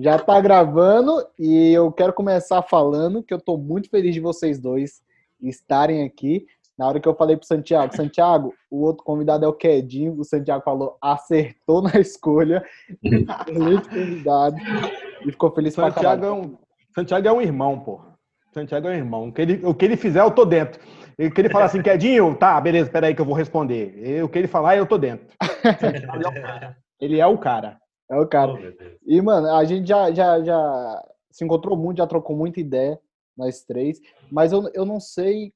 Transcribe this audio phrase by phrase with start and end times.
[0.00, 4.58] Já tá gravando e eu quero começar falando que eu tô muito feliz de vocês
[4.58, 5.02] dois
[5.42, 6.46] estarem aqui.
[6.78, 10.24] Na hora que eu falei pro Santiago, Santiago, o outro convidado é o Quedinho, o
[10.24, 12.64] Santiago falou, acertou na escolha,
[13.04, 14.56] excelente convidado,
[15.26, 16.56] e ficou feliz Santiago é um
[16.94, 18.00] Santiago é um irmão, pô.
[18.54, 19.28] Santiago é um irmão.
[19.28, 20.80] O que ele, o que ele fizer, eu tô dentro.
[21.18, 24.24] O que ele falar assim, Quedinho, tá, beleza, peraí que eu vou responder.
[24.24, 25.26] O que ele falar, eu tô dentro.
[26.98, 27.78] ele é o cara.
[28.10, 28.54] É o cara.
[29.06, 32.98] E, mano, a gente já, já, já se encontrou muito, já trocou muita ideia,
[33.36, 34.00] nós três,
[34.30, 35.52] mas eu, eu não sei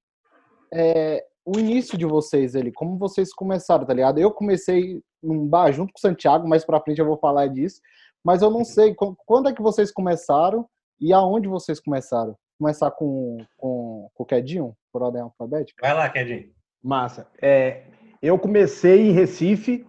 [0.72, 4.18] é, o início de vocês ali, como vocês começaram, tá ligado?
[4.18, 7.80] Eu comecei num bar junto com o Santiago, mais pra frente eu vou falar disso,
[8.24, 8.94] mas eu não sei
[9.26, 10.66] quando é que vocês começaram
[11.00, 12.36] e aonde vocês começaram.
[12.58, 15.86] Começar com, com, com o Quedinho, por ordem alfabética?
[15.86, 16.50] Vai lá, Quedinho.
[16.82, 17.26] Massa.
[17.42, 17.82] É,
[18.22, 19.84] eu comecei em Recife,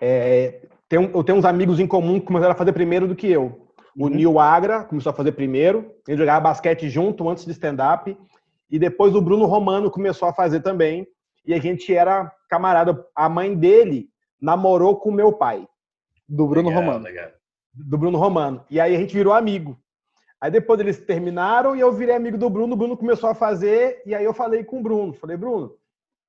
[0.00, 3.28] é, tenho, eu tenho uns amigos em comum que começaram a fazer primeiro do que
[3.28, 3.68] eu.
[3.96, 4.10] O uhum.
[4.10, 8.18] Nil Agra começou a fazer primeiro, ele jogava basquete junto antes de stand-up,
[8.68, 11.06] e depois o Bruno Romano começou a fazer também,
[11.46, 13.06] e a gente era camarada.
[13.14, 14.08] A mãe dele
[14.40, 15.64] namorou com meu pai.
[16.28, 17.04] Do Bruno legal, Romano.
[17.04, 17.30] Legal.
[17.72, 18.64] Do Bruno Romano.
[18.68, 19.78] E aí a gente virou amigo.
[20.40, 24.02] Aí depois eles terminaram e eu virei amigo do Bruno, o Bruno começou a fazer,
[24.04, 25.72] e aí eu falei com o Bruno, falei, Bruno,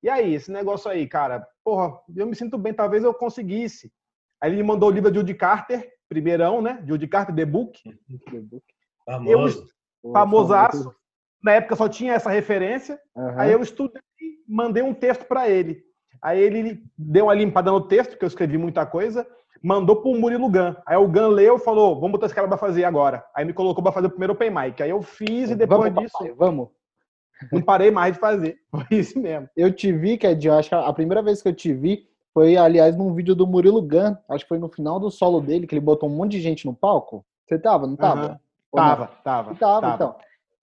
[0.02, 3.92] e aí, esse negócio aí, cara, porra, eu me sinto bem, talvez eu conseguisse.
[4.42, 6.82] Aí ele me mandou o livro de Judy Carter, primeirão, né?
[6.84, 7.80] Judy Carter, The Book.
[8.28, 8.64] The Book.
[9.06, 9.68] Famoso.
[10.02, 10.94] Eu, famosaço.
[11.40, 12.98] Na época só tinha essa referência.
[13.14, 13.38] Uhum.
[13.38, 15.80] Aí eu estudei e mandei um texto para ele.
[16.20, 19.24] Aí ele deu uma limpada no texto, porque eu escrevi muita coisa,
[19.62, 20.74] mandou pro Murilo Gun.
[20.84, 23.24] Aí o Gun leu e falou: vamos botar esse cara pra fazer agora.
[23.36, 24.82] Aí me colocou pra fazer o primeiro Open Mic.
[24.82, 26.18] Aí eu fiz e depois vamos, disso.
[26.18, 26.68] Papai, vamos.
[27.52, 28.58] Não parei mais de fazer.
[28.70, 29.48] Foi isso mesmo.
[29.56, 32.96] Eu te vi, Ked, acho que a primeira vez que eu te vi foi, aliás,
[32.96, 34.16] num vídeo do Murilo Gun.
[34.28, 36.64] Acho que foi no final do solo dele, que ele botou um monte de gente
[36.64, 37.24] no palco.
[37.46, 38.32] Você tava, não tava?
[38.32, 38.38] Uhum.
[38.74, 39.54] Tava, tava, tava.
[39.56, 40.16] Tava, então.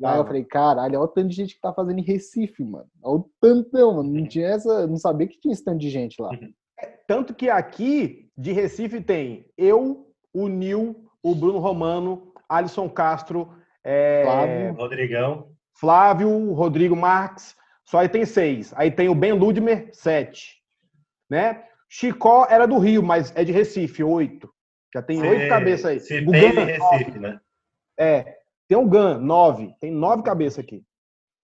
[0.04, 2.88] Aí eu falei, caralho, olha o tanto de gente que tá fazendo em Recife, mano.
[3.04, 4.10] Olha o tantão, mano.
[4.10, 4.88] Não tinha essa.
[4.88, 6.30] Não sabia que tinha esse tanto de gente lá.
[6.30, 6.52] Uhum.
[6.80, 13.54] É, tanto que aqui, de Recife, tem eu, o Nil, o Bruno Romano, Alisson Castro,
[13.84, 14.24] é...
[14.24, 15.48] Flávio, Rodrigão.
[15.74, 17.56] Flávio, Rodrigo Marques.
[17.86, 18.74] Só aí tem seis.
[18.76, 20.60] Aí tem o Ben Ludmer, sete
[21.30, 21.64] né?
[21.90, 24.50] Chicó era do Rio, mas é de Recife, oito.
[24.94, 26.00] Já tem oito cabeças aí.
[26.00, 27.40] Se o Gan, Recife, né?
[28.00, 29.74] É, tem o GAN, nove.
[29.82, 30.84] Tem nove cabeças aqui.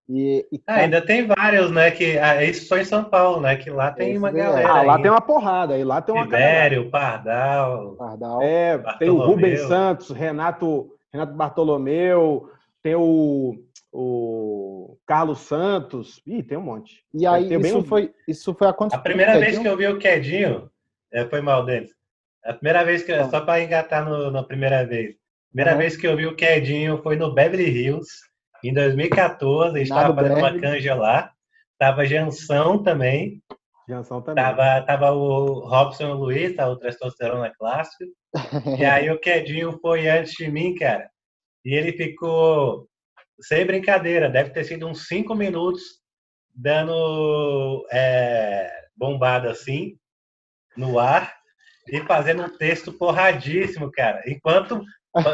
[0.07, 0.61] E, e...
[0.67, 1.89] Ah, ainda tem vários, né?
[1.89, 3.55] Que, ah, isso só em São Paulo, né?
[3.55, 4.69] Que lá tem Esse uma galera.
[4.69, 5.73] Ah, lá tem uma porrada.
[5.73, 7.95] Aí lá tem uma Tibério, Pardal.
[7.95, 8.41] Pardal.
[8.43, 12.51] É, tem o Rubens Santos, Renato, Renato Bartolomeu,
[12.83, 13.64] tem o
[13.97, 17.05] o Carlos Santos, ih, tem um monte.
[17.13, 19.97] E aí, isso, foi, isso foi a quanto A primeira vez que eu vi o
[19.97, 20.69] Quedinho,
[21.13, 21.91] é, foi mal deles.
[22.43, 23.29] A primeira vez que, ah.
[23.29, 25.15] só para engatar no, na primeira vez,
[25.49, 25.77] primeira uhum.
[25.77, 28.09] vez que eu vi o Quedinho foi no Beverly Hills,
[28.61, 31.31] em 2014, a gente estava fazendo uma canja lá,
[31.77, 33.41] tava Jansão também,
[33.87, 34.43] Jansão também.
[34.43, 38.03] Tava, tava o Robson Luiz, tá, o testosterona clássico,
[38.77, 41.09] e aí o Quedinho foi antes de mim, cara,
[41.63, 42.89] e ele ficou
[43.39, 45.81] sem brincadeira, deve ter sido uns cinco minutos
[46.55, 49.97] dando é, bombada assim
[50.77, 51.35] no ar
[51.87, 54.23] e fazendo um texto porradíssimo, cara.
[54.25, 54.83] Enquanto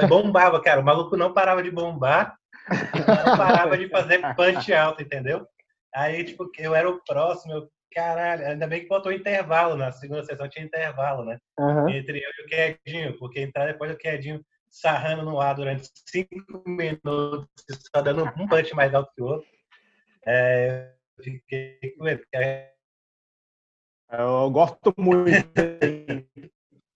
[0.08, 2.36] bombava, cara, o maluco não parava de bombar,
[2.70, 5.46] não parava de fazer punch alto, entendeu?
[5.94, 10.24] Aí, tipo, eu era o próximo, eu, caralho, ainda bem que botou intervalo, na segunda
[10.24, 11.38] sessão tinha intervalo, né?
[11.60, 11.90] Uhum.
[11.90, 16.64] Entre eu e o Quedinho, porque entrar depois do Quedinho sarrando no ar durante cinco
[16.66, 17.48] minutos,
[17.94, 19.48] só dando um punch mais alto que o outro.
[20.26, 22.24] É, eu fiquei com medo.
[24.12, 25.50] Eu gosto muito.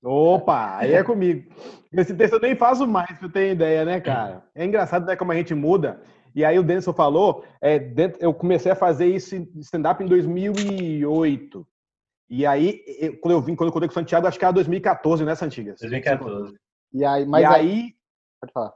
[0.03, 1.51] Opa, aí é comigo.
[1.91, 4.43] Esse texto eu nem faço mais, pra ter ideia, né, cara?
[4.53, 6.01] É engraçado né, como a gente muda.
[6.33, 11.67] E aí o Denison falou, é, dentro, eu comecei a fazer isso stand-up em 2008.
[12.29, 14.53] E aí, eu, quando eu vim, quando eu contei com o Santiago, acho que era
[14.53, 15.79] 2014, né, Santigas?
[15.79, 16.53] 2014.
[16.95, 17.95] E aí, mas e aí, aí
[18.39, 18.73] pode falar.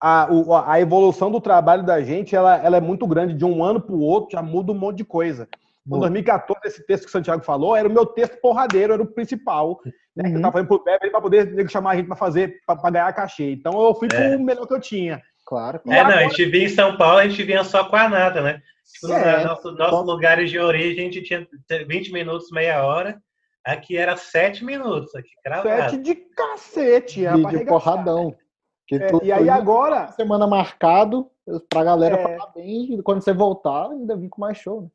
[0.00, 3.34] A, a, a, evolução do trabalho da gente ela, ela é muito grande.
[3.34, 5.48] De um ano para o outro já muda um monte de coisa.
[5.86, 9.06] Em 2014, esse texto que o Santiago falou era o meu texto porradeiro, era o
[9.06, 9.80] principal.
[10.14, 10.30] Né, uhum.
[10.32, 13.12] Que eu tava fazendo pro Beverly para poder chamar a gente para fazer, para ganhar
[13.14, 13.52] cachê.
[13.52, 14.16] Então eu fui é.
[14.16, 15.22] com o melhor que eu tinha.
[15.46, 15.80] Claro.
[15.88, 18.42] É, não, a gente vinha em São Paulo, a gente vinha só com a nada,
[18.42, 18.60] né?
[18.92, 19.44] Tipo, é.
[19.44, 21.48] Nossos nosso lugares de origem, a gente tinha
[21.86, 23.18] 20 minutos, meia hora.
[23.64, 25.68] Aqui era sete minutos, aqui cravado.
[25.68, 28.34] Sete de cacete, de, de porradão.
[28.90, 30.08] É, e aí agora...
[30.12, 31.30] Semana marcado
[31.68, 32.22] pra galera é...
[32.22, 34.82] falar bem, e quando você voltar, ainda vim com mais show.
[34.82, 34.88] Né?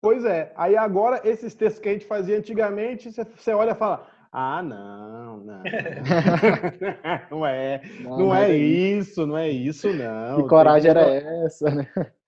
[0.00, 0.52] Pois é.
[0.56, 5.38] Aí agora, esses textos que a gente fazia antigamente, você olha e fala, Ah, não,
[5.38, 5.62] não.
[7.30, 10.42] não é, não, não é isso, não é isso, não.
[10.42, 11.02] Que coragem era
[11.44, 11.86] essa, né?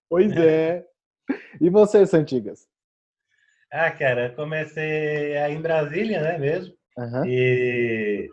[0.09, 0.85] Pois é.
[1.59, 2.69] E você, Santigas?
[3.77, 6.73] Ah, cara, comecei aí em Brasília, né, mesmo.
[6.97, 7.27] Uhum.
[7.27, 8.29] E,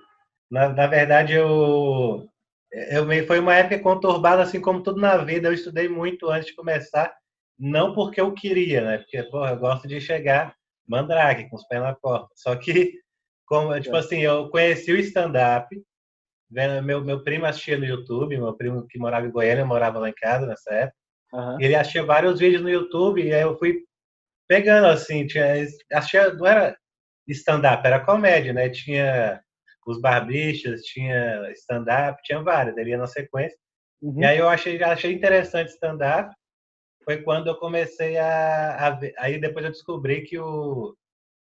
[0.51, 2.29] na, na verdade, eu,
[2.71, 5.47] eu foi uma época conturbada, assim como tudo na vida.
[5.47, 7.11] Eu estudei muito antes de começar,
[7.57, 8.97] não porque eu queria, né?
[8.99, 10.53] Porque, porra, eu gosto de chegar
[10.87, 12.27] mandrake, com os pés na porta.
[12.35, 12.99] Só que
[13.47, 15.67] como, tipo assim, eu conheci o stand-up,
[16.51, 20.13] meu, meu primo assistia no YouTube, meu primo que morava em Goiânia, morava lá em
[20.13, 20.97] casa nessa época.
[21.33, 21.59] Uhum.
[21.59, 23.83] Ele assistia vários vídeos no YouTube e aí eu fui
[24.51, 25.45] pegando assim, tinha,
[25.93, 26.77] assistia, não era
[27.25, 28.67] stand-up, era comédia, né?
[28.67, 29.41] Tinha
[29.87, 33.57] os barbichas, tinha stand-up, tinha vários, ele ia na sequência.
[34.01, 34.21] Uhum.
[34.21, 36.35] E aí eu achei, achei interessante stand-up.
[37.05, 39.13] Foi quando eu comecei a, a ver.
[39.19, 40.97] Aí depois eu descobri que o,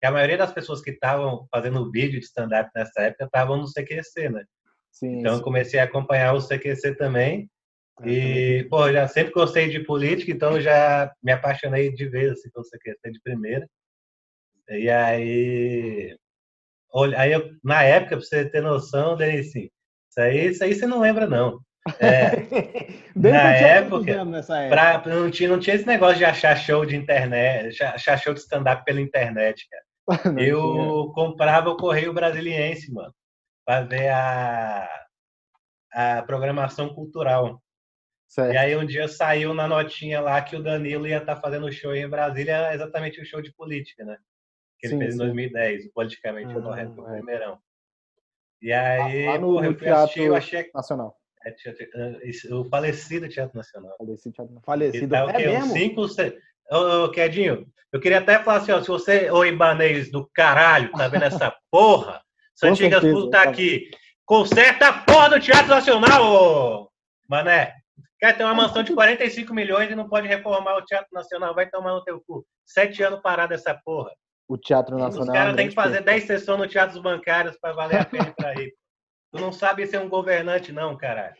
[0.01, 3.71] que a maioria das pessoas que estavam fazendo vídeo de stand-up nessa época estavam no
[3.71, 4.43] CQC, né?
[4.91, 5.37] Sim, então sim.
[5.37, 7.47] eu comecei a acompanhar o CQC também.
[8.05, 12.65] E, pô, já sempre gostei de política, então já me apaixonei de vez assim, pelo
[12.65, 13.67] CQC de primeira.
[14.69, 16.15] E aí,
[17.15, 19.71] aí eu, na época, pra você ter noção, Denise,
[20.09, 21.59] isso aí, isso aí você não lembra, não.
[21.99, 22.31] É,
[23.15, 24.69] na época, época.
[24.69, 28.41] Pra, não, tinha, não tinha esse negócio de achar show de internet, achar show de
[28.41, 29.83] stand-up pela internet, cara.
[30.39, 31.13] eu tinha.
[31.13, 33.13] comprava o Correio Brasiliense, mano,
[33.65, 34.89] para ver a,
[35.93, 37.61] a programação cultural.
[38.27, 38.53] Certo.
[38.53, 41.71] E aí um dia saiu na notinha lá que o Danilo ia estar tá fazendo
[41.71, 44.17] show em Brasília, exatamente o show de política, né?
[44.77, 47.15] Que ele sim, fez em 2010, o politicamente ah, correto do é.
[47.15, 47.57] primeirão.
[48.61, 51.15] E aí, lá no, porra, eu fui assistir, eu achei nacional.
[51.45, 53.95] É, ah, o falecido Teatro Nacional.
[53.97, 54.63] Falecido Teatro Nacional.
[54.65, 55.09] Falecido.
[55.09, 55.71] Tá, é mesmo?
[55.71, 56.33] Cinco, seis...
[56.69, 60.91] Ô, ô, Quedinho, eu queria até falar assim, ó, se você, ô Ibanês do caralho,
[60.91, 62.21] tá vendo essa porra?
[62.53, 63.89] Santigas Pulo tá aqui.
[64.25, 66.91] Conserta a porra do Teatro Nacional, ô
[67.29, 67.73] Mané.
[68.19, 71.69] Quer ter uma mansão de 45 milhões e não pode reformar o Teatro Nacional, vai
[71.69, 72.45] tomar no teu cu.
[72.65, 74.11] Sete anos parado essa porra.
[74.47, 75.27] O Teatro Nacional.
[75.27, 78.33] Os caras têm que fazer 10 sessões no Teatro dos Bancários para valer a pena
[78.35, 78.73] pra ir.
[79.31, 81.35] Tu não sabe ser um governante, não, caralho.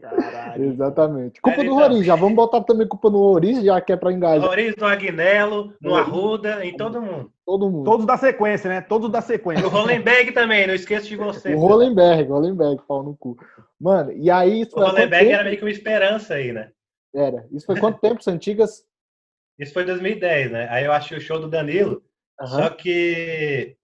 [0.00, 0.64] Caralho.
[0.64, 1.40] Exatamente.
[1.40, 4.46] Culpa do Roriz, já vamos botar também culpa no Roriz, já que é pra engajar.
[4.46, 7.32] Roriz, no Agnello, no Arruda, em todo mundo.
[7.46, 7.84] Todo mundo.
[7.84, 8.80] Todos da sequência, né?
[8.80, 9.66] Todos da sequência.
[9.66, 11.54] O Hollenberg também, não esqueça de você.
[11.54, 13.36] O Hollenberg, Hollenberg, pau no cu.
[13.80, 14.62] Mano, e aí...
[14.62, 16.70] Isso o Hollenberg era meio que uma esperança aí, né?
[17.14, 17.46] Era.
[17.52, 18.84] Isso foi quanto tempo, Santigas?
[19.58, 20.68] Isso foi 2010, né?
[20.68, 22.02] Aí eu achei o show do Danilo,
[22.40, 22.46] uhum.
[22.46, 23.76] só que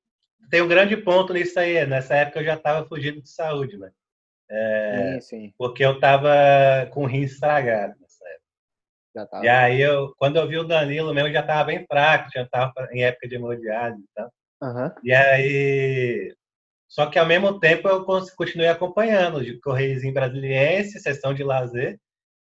[0.50, 1.86] tem um grande ponto nisso aí.
[1.86, 3.92] Nessa época eu já tava fugindo de saúde, né?
[4.50, 5.54] É, sim, sim.
[5.56, 6.28] Porque eu tava
[6.90, 9.44] com o rim estragado nessa época.
[9.44, 12.88] E aí, eu, quando eu vi o Danilo mesmo, já tava bem fraco, já tava
[12.92, 14.32] em época de hemodiálise e tal.
[14.62, 14.90] Uhum.
[15.04, 16.34] E aí.
[16.88, 22.00] Só que ao mesmo tempo eu continuei acompanhando de Correiozinho Brasiliense, sessão de lazer,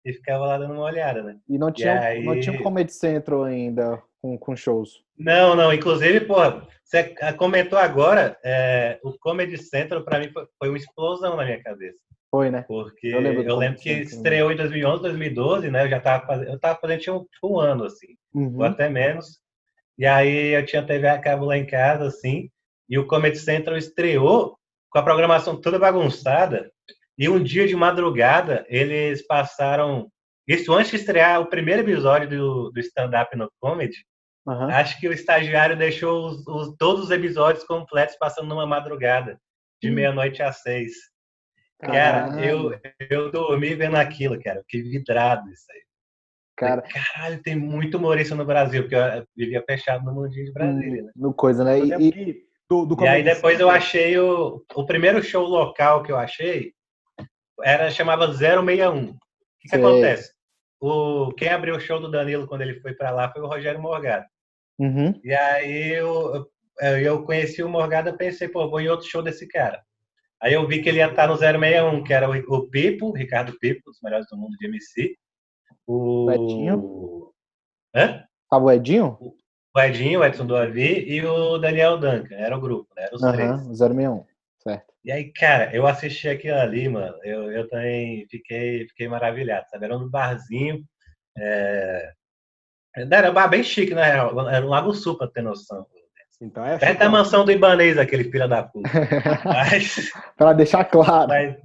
[0.10, 1.38] e ficava lá dando uma olhada, né?
[1.48, 2.24] E não tinha, e aí...
[2.24, 5.04] não tinha um Comedy Central ainda com, com shows?
[5.18, 5.74] Não, não.
[5.74, 6.36] Inclusive, pô,
[6.84, 11.62] você comentou agora, é, o Comedy Central para mim foi, foi, uma explosão na minha
[11.62, 12.00] cabeça.
[12.32, 12.64] Foi, né?
[12.68, 15.86] Porque eu lembro, eu lembro que estreou em 2011, 2012, né?
[15.86, 18.58] Eu já tava fazendo, eu tava fazendo tinha um, tipo, um ano assim, uhum.
[18.58, 19.40] ou até menos.
[19.98, 22.50] E aí eu tinha TV a cabo lá em casa assim,
[22.88, 24.58] e o Comedy Central estreou
[24.90, 26.72] com a programação toda bagunçada.
[27.20, 30.10] E um dia de madrugada eles passaram
[30.48, 33.98] isso antes de estrear o primeiro episódio do, do stand-up no comedy,
[34.50, 34.64] Uhum.
[34.70, 39.40] Acho que o estagiário deixou os, os, todos os episódios completos passando numa madrugada,
[39.82, 39.94] de hum.
[39.94, 40.94] meia-noite às seis.
[41.80, 42.32] Caralho.
[42.32, 44.64] Cara, eu, eu dormi vendo aquilo, cara.
[44.68, 45.82] Que vidrado isso aí.
[46.58, 51.04] Cara, Caralho, tem muito humorista no Brasil, porque eu vivia fechado no mundinho de Brasília,
[51.04, 51.12] né?
[51.16, 51.80] No coisa, né?
[51.80, 56.18] E, do, do e aí depois eu achei o, o primeiro show local que eu
[56.18, 56.74] achei
[57.64, 59.12] era chamava 061.
[59.12, 59.18] O
[59.60, 60.32] que, que acontece?
[60.80, 63.82] O, quem abriu o show do Danilo quando ele foi para lá foi o Rogério
[63.82, 64.26] Morgado.
[64.80, 65.20] Uhum.
[65.24, 66.48] E aí eu,
[66.80, 69.84] eu conheci o Morgado e pensei, pô, vou em outro show desse cara.
[70.42, 73.58] Aí eu vi que ele ia estar no 061, que era o, o Pipo, Ricardo
[73.60, 75.18] Pipo, dos melhores do mundo de MC.
[75.86, 77.34] O Edinho.
[77.94, 78.24] Hã?
[78.50, 79.18] Tava o Edinho?
[79.76, 82.36] O Edinho, o Edson do Avi e o Daniel Duncan.
[82.36, 83.04] Era o grupo, né?
[83.04, 83.78] Eram os uhum, três.
[83.78, 84.26] 061,
[84.60, 84.89] certo.
[85.04, 87.16] E aí, cara, eu assisti aquilo ali, mano.
[87.24, 89.86] Eu, eu também fiquei, fiquei maravilhado, sabe?
[89.86, 90.84] Era um barzinho.
[91.38, 92.12] É...
[92.96, 94.50] Era um bar bem chique, na real.
[94.50, 95.86] Era um Lago Sul, pra ter noção.
[96.42, 98.90] Então é Perto da mansão do Ibanês, aquele filho da puta.
[99.44, 100.12] Mas...
[100.38, 101.28] pra deixar claro.
[101.28, 101.58] Mas,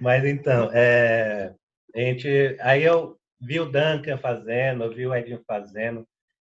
[0.00, 1.52] mas então, é...
[1.94, 2.56] a gente...
[2.60, 6.06] aí eu vi o Duncan fazendo, eu vi o Edinho fazendo,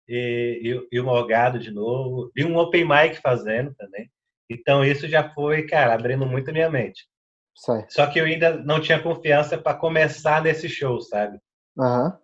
[0.08, 2.30] e, e, e o Morgado de novo.
[2.34, 4.10] Vi um Open Mic fazendo também.
[4.48, 7.06] Então isso já foi, cara, abrindo muito a minha mente.
[7.54, 7.92] Certo.
[7.92, 11.38] Só que eu ainda não tinha confiança para começar nesse show, sabe?
[11.78, 12.18] Aham.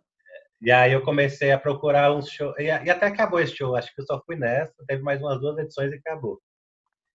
[0.63, 2.55] E aí eu comecei a procurar uns shows.
[2.59, 3.77] E, e até acabou esse show.
[3.77, 4.73] Acho que eu só fui nessa.
[4.87, 6.41] Teve mais umas duas edições e acabou.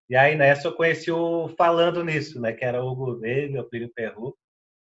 [0.09, 2.53] E aí nessa eu conheci o Falando Nisso, né?
[2.53, 4.37] Que era o Hugo Veiga, o Plínio Perru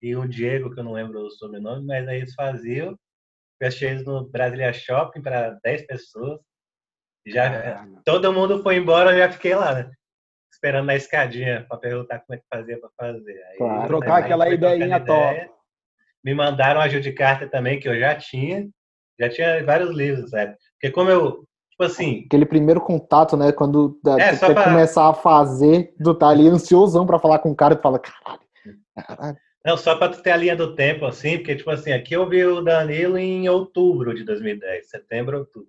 [0.02, 2.98] e o Diego, que eu não lembro o sobrenome, mas aí eles faziam.
[3.62, 6.40] Fechei eles no Brasilia Shopping para 10 pessoas.
[7.26, 8.02] E já Caramba.
[8.06, 9.92] todo mundo foi embora, eu já fiquei lá, né?
[10.52, 13.44] Esperando na escadinha para perguntar como é que fazia para fazer.
[13.52, 13.88] Aí, Claro.
[13.88, 15.50] Trocar aquela ideinha top.
[16.24, 18.68] Me mandaram a de carta também, que eu já tinha.
[19.20, 20.56] Já tinha vários livros, sabe?
[20.74, 23.52] Porque como eu, tipo assim, Aquele primeiro contato, né?
[23.52, 27.56] Quando É, quer pra- começar a fazer, tu tá ali ansiosão pra falar com o
[27.56, 28.42] cara e tu fala, caralho,
[28.96, 29.38] caralho.
[29.66, 32.28] Não, só para tu ter a linha do tempo, assim, porque, tipo assim, aqui eu
[32.30, 35.68] vi o Danilo em outubro de 2010, setembro, outubro.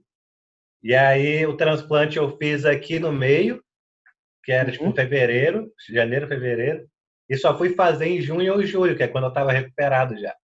[0.83, 3.61] E aí o transplante eu fiz aqui no meio,
[4.49, 4.95] que era tipo Uhum.
[4.95, 6.87] fevereiro, janeiro, fevereiro,
[7.29, 10.35] e só fui fazer em junho ou julho, que é quando eu tava recuperado já.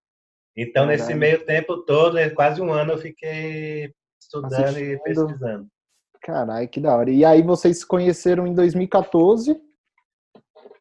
[0.54, 5.02] Então, nesse meio tempo todo, né, quase um ano, eu fiquei estudando e Assistindo.
[5.04, 5.66] pesquisando.
[6.20, 7.11] Caralho, que da hora.
[7.11, 9.58] E aí vocês se conheceram em 2014,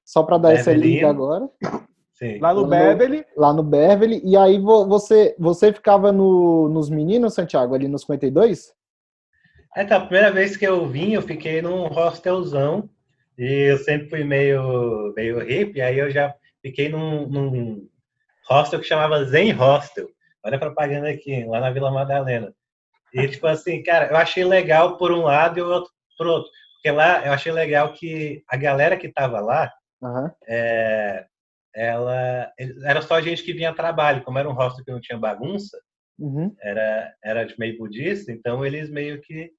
[0.04, 0.96] só pra dar essa Beverly.
[0.96, 1.50] liga agora,
[2.16, 2.40] Sim.
[2.40, 4.22] Lá no Lá no- Beverly, lá no Beverly.
[4.26, 8.74] E aí vo- você, você ficava no, nos meninos, Santiago, ali nos 52?
[9.78, 12.88] Então, a primeira vez que eu vim, eu fiquei num hostelzão
[13.38, 17.90] e eu sempre fui meio, meio hippie, aí eu já fiquei num, num
[18.50, 20.08] hostel que chamava Zen Hostel.
[20.44, 22.54] Olha a propaganda aqui, lá na Vila Madalena.
[23.14, 26.52] E, tipo assim, cara, eu achei legal por um lado e o outro por outro.
[26.76, 29.72] Porque lá eu achei legal que a galera que tava lá,
[30.04, 30.32] Aham.
[30.48, 31.26] é,
[31.74, 32.52] ela
[32.86, 34.24] era só gente que vinha a trabalho.
[34.24, 35.78] Como era um hostel que não tinha bagunça,
[36.20, 36.56] Uhum.
[36.62, 39.52] era, era meio budista, então eles meio que.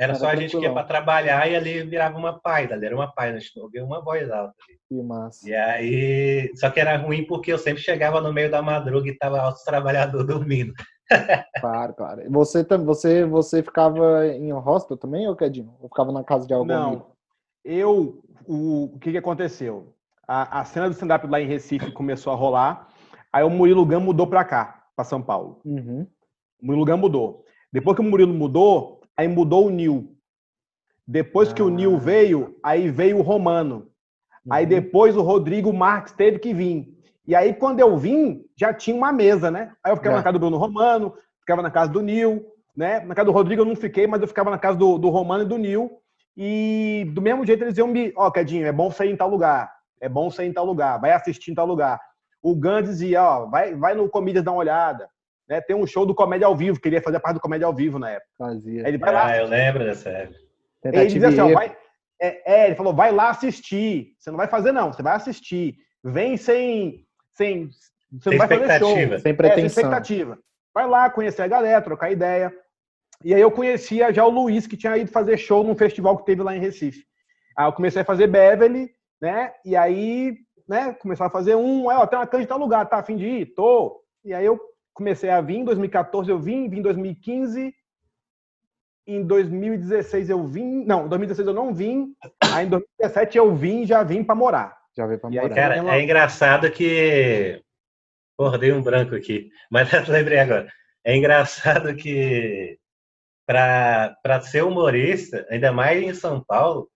[0.00, 2.96] Era Era só a gente que ia para trabalhar e ali virava uma ali era
[2.96, 4.54] uma paz, a gente ouvia uma voz alta.
[4.66, 4.78] ali.
[4.88, 5.46] Que massa.
[5.46, 9.18] E aí, só que era ruim porque eu sempre chegava no meio da madruga e
[9.18, 10.72] tava os trabalhadores dormindo.
[11.60, 12.22] Claro, claro.
[12.30, 15.74] Você, você, você ficava em hostel também, ou Kedinho?
[15.78, 16.96] Ou ficava na casa de algum amigo?
[16.96, 17.10] não.
[17.62, 19.94] Eu, o, o que, que aconteceu?
[20.26, 22.88] A, a cena do stand-up lá em Recife começou a rolar.
[23.30, 25.60] Aí o Murilo Gun mudou pra cá, pra São Paulo.
[25.62, 26.06] Uhum.
[26.62, 27.44] O Murilo Gun mudou.
[27.70, 30.16] Depois que o Murilo mudou, aí mudou o Nil.
[31.06, 31.98] Depois que o Nil Ah.
[31.98, 33.88] veio, aí veio o Romano.
[34.50, 34.68] Aí Uhum.
[34.70, 36.88] depois o Rodrigo Marques teve que vir.
[37.26, 39.72] E aí, quando eu vim, já tinha uma mesa, né?
[39.84, 40.18] Aí eu ficava Já.
[40.20, 42.44] na casa do Bruno Romano, ficava na casa do Nil,
[42.76, 43.00] né?
[43.00, 45.44] Na casa do Rodrigo eu não fiquei, mas eu ficava na casa do, do Romano
[45.44, 45.90] e do Nil.
[46.36, 48.12] E do mesmo jeito eles iam me.
[48.16, 49.70] Ó, Cadinho, é bom sair em tal lugar.
[50.00, 50.98] É bom sair em tal lugar.
[51.00, 52.00] Vai assistir em tal lugar.
[52.42, 55.08] O Gan dizia, ó, vai, vai no Comídias dar uma olhada.
[55.50, 55.60] Né?
[55.60, 58.10] Tem um show do Comédia ao Vivo, queria fazer parte do Comédia ao Vivo na
[58.10, 58.30] época.
[58.38, 58.82] Fazia.
[58.84, 60.38] Aí ele vai lá Ah, eu lembro dessa época.
[60.84, 61.76] ele assim, ó, vai,
[62.22, 64.14] é, é, ele falou, vai lá assistir.
[64.16, 65.74] Você não vai fazer, não, você vai assistir.
[66.04, 67.04] Vem sem.
[67.32, 67.68] sem
[68.12, 68.88] você Sem não vai fazer show.
[68.90, 69.08] expectativa.
[69.08, 69.66] Sem É, sem pretensão.
[69.66, 70.38] expectativa.
[70.72, 72.52] Vai lá conhecer a galera, trocar ideia.
[73.24, 76.24] E aí eu conhecia já o Luiz, que tinha ido fazer show num festival que
[76.24, 77.04] teve lá em Recife.
[77.58, 78.88] Aí eu comecei a fazer Beverly,
[79.20, 79.52] né?
[79.64, 82.88] E aí, né, começou a fazer um, é, ó, tem uma canja em tal lugar,
[82.88, 83.46] tá a fim de ir?
[83.54, 84.00] Tô.
[84.24, 84.58] E aí eu
[85.00, 87.74] comecei a vir, em 2014 eu vim, vim em 2015,
[89.06, 92.14] em 2016 eu vim, não, em 2016 eu não vim,
[92.52, 94.78] aí em 2017 eu vim, já vim pra morar.
[94.94, 95.54] Já veio pra E aí, morar.
[95.54, 97.62] Cara, é engraçado que.
[98.36, 100.70] Porra, dei um branco aqui, mas lembrei agora.
[101.02, 102.78] É engraçado que
[103.46, 106.90] para ser humorista, ainda mais em São Paulo,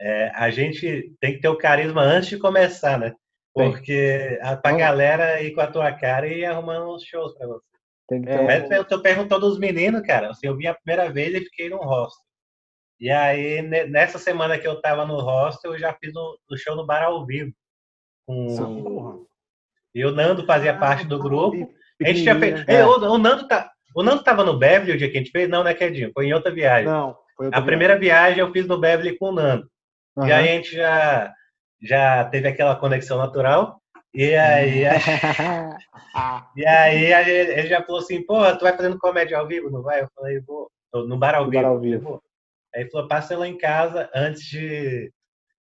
[0.00, 3.14] é, a gente tem que ter o carisma antes de começar, né?
[3.54, 4.78] Porque a, pra Não.
[4.78, 7.64] galera ir com a tua cara e arrumando uns shows pra você.
[8.08, 10.30] Tem que É, ter um- Mas eu tô perguntando dos meninos, cara.
[10.30, 12.24] Assim, eu vim a primeira vez e fiquei num hostel.
[13.00, 16.56] E aí, ne- nessa semana que eu tava no hostel, eu já fiz o, o
[16.56, 17.52] show no bar ao vivo.
[18.26, 19.24] Com...
[19.94, 21.72] E o Nando fazia parte do grupo.
[22.02, 22.68] A gente tinha feito.
[22.68, 23.70] É, o, o Nando tá.
[23.94, 25.48] O Nando tava no Beverly o dia que a gente fez?
[25.48, 26.10] Não, né, Kedinho?
[26.12, 26.86] Foi em outra viagem.
[26.88, 29.68] Não, foi outra a primeira viagem eu fiz no Beverly com o Nando.
[30.18, 30.34] E Aham.
[30.34, 31.32] aí a gente já,
[31.84, 33.80] já teve aquela conexão natural.
[34.14, 34.84] E aí,
[36.56, 39.82] e aí a ele já falou assim, porra, tu vai fazendo comédia ao vivo, não
[39.82, 40.02] vai?
[40.02, 40.70] Eu falei, vou.
[40.92, 41.62] No bar ao No vivo.
[41.62, 42.22] bar ao vivo.
[42.74, 45.12] Aí ele falou, passa lá em casa antes de,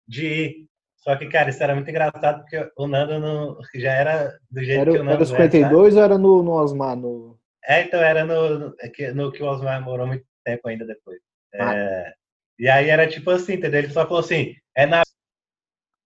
[0.08, 0.66] de ir.
[0.98, 4.82] Só que, cara, isso era muito engraçado, porque o Nando não, já era do jeito
[4.82, 6.96] Era, que o Nando era é, 52 ou era no, no Osmar?
[6.96, 7.38] No...
[7.64, 10.86] é, então era no, no, é que- no que o Osmar morou muito tempo ainda
[10.86, 11.20] depois.
[11.56, 11.74] Ah.
[11.76, 12.14] É,
[12.60, 13.80] e aí era tipo assim, entendeu?
[13.80, 15.04] Ele só falou assim, é na.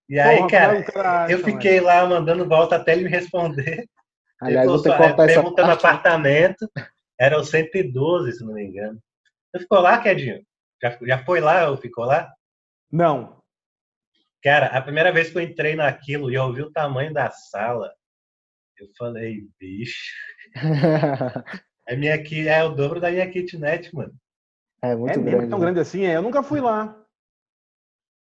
[0.08, 3.86] E aí, Porra, cara, eu fiquei lá mandando volta até ele me responder.
[4.40, 5.86] Aliás, ter que Depois, cortar essa perguntando parte.
[5.86, 6.70] apartamento,
[7.18, 9.00] era o 112, se não me engano.
[9.50, 10.42] Você ficou lá, Kedinho?
[10.82, 12.30] Já, já foi lá ou ficou lá?
[12.92, 13.42] Não.
[14.42, 17.90] Cara, a primeira vez que eu entrei naquilo e eu vi o tamanho da sala,
[18.76, 20.12] eu falei, bicho.
[21.88, 24.12] a minha aqui é o dobro da minha kitnet, mano.
[24.82, 25.48] É muito é grande.
[25.48, 25.64] tão né?
[25.64, 26.04] grande assim?
[26.04, 26.94] É, eu nunca fui lá.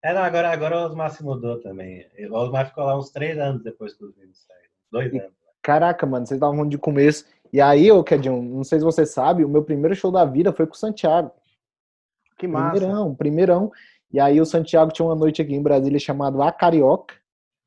[0.07, 2.07] É, não, agora, agora o Osmar se mudou também.
[2.31, 4.71] O Osmar ficou lá uns três anos depois que os vídeos saíram.
[4.89, 5.33] Dois E- anos.
[5.61, 7.25] Caraca, mano, vocês estavam falando de começo.
[7.53, 10.53] E aí, ô Kedinho, não sei se você sabe, o meu primeiro show da vida
[10.53, 11.33] foi com o Santiago.
[12.39, 12.77] Que massa.
[12.77, 13.73] Primeirão, primeirão.
[14.13, 17.17] E aí o Santiago tinha uma noite aqui em Brasília chamado A Carioca,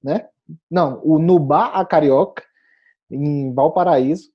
[0.01, 0.29] né?
[0.71, 2.41] Não, o Nubá A Carioca,
[3.11, 4.31] em Valparaíso.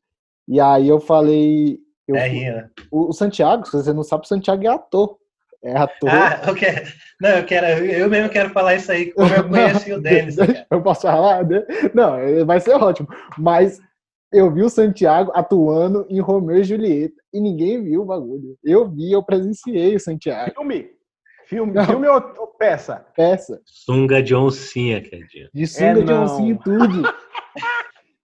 [0.46, 1.80] E aí eu falei.
[2.06, 2.70] Eu, é né?
[2.90, 5.18] o, o Santiago, se você não sabe, o Santiago é ator.
[5.64, 6.10] É ator.
[6.10, 6.86] Ah, eu quero.
[7.20, 7.66] Não, eu quero.
[7.86, 10.36] Eu mesmo quero falar isso aí, como eu conheci o Denis.
[10.70, 11.44] Eu posso falar?
[11.46, 11.62] né?
[11.94, 13.08] Não, é- vai ser ótimo.
[13.38, 13.80] Mas
[14.32, 18.56] eu vi o Santiago atuando em Romeu e Julieta e ninguém viu o bagulho.
[18.62, 20.52] Eu vi, eu presenciei o Santiago.
[20.54, 20.90] Filme?
[21.46, 21.84] Filme, Não.
[21.84, 23.04] filme ou, ou peça?
[23.16, 23.60] Peça.
[23.64, 25.48] Sunga de oncinha, Kedinho.
[25.52, 26.24] De sunga de não.
[26.24, 27.02] oncinha e tudo.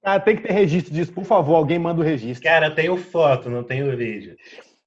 [0.03, 1.57] Ah, tem que ter registro disso, por favor.
[1.57, 2.43] Alguém manda o registro.
[2.43, 4.35] Cara, eu tenho foto, não tenho vídeo.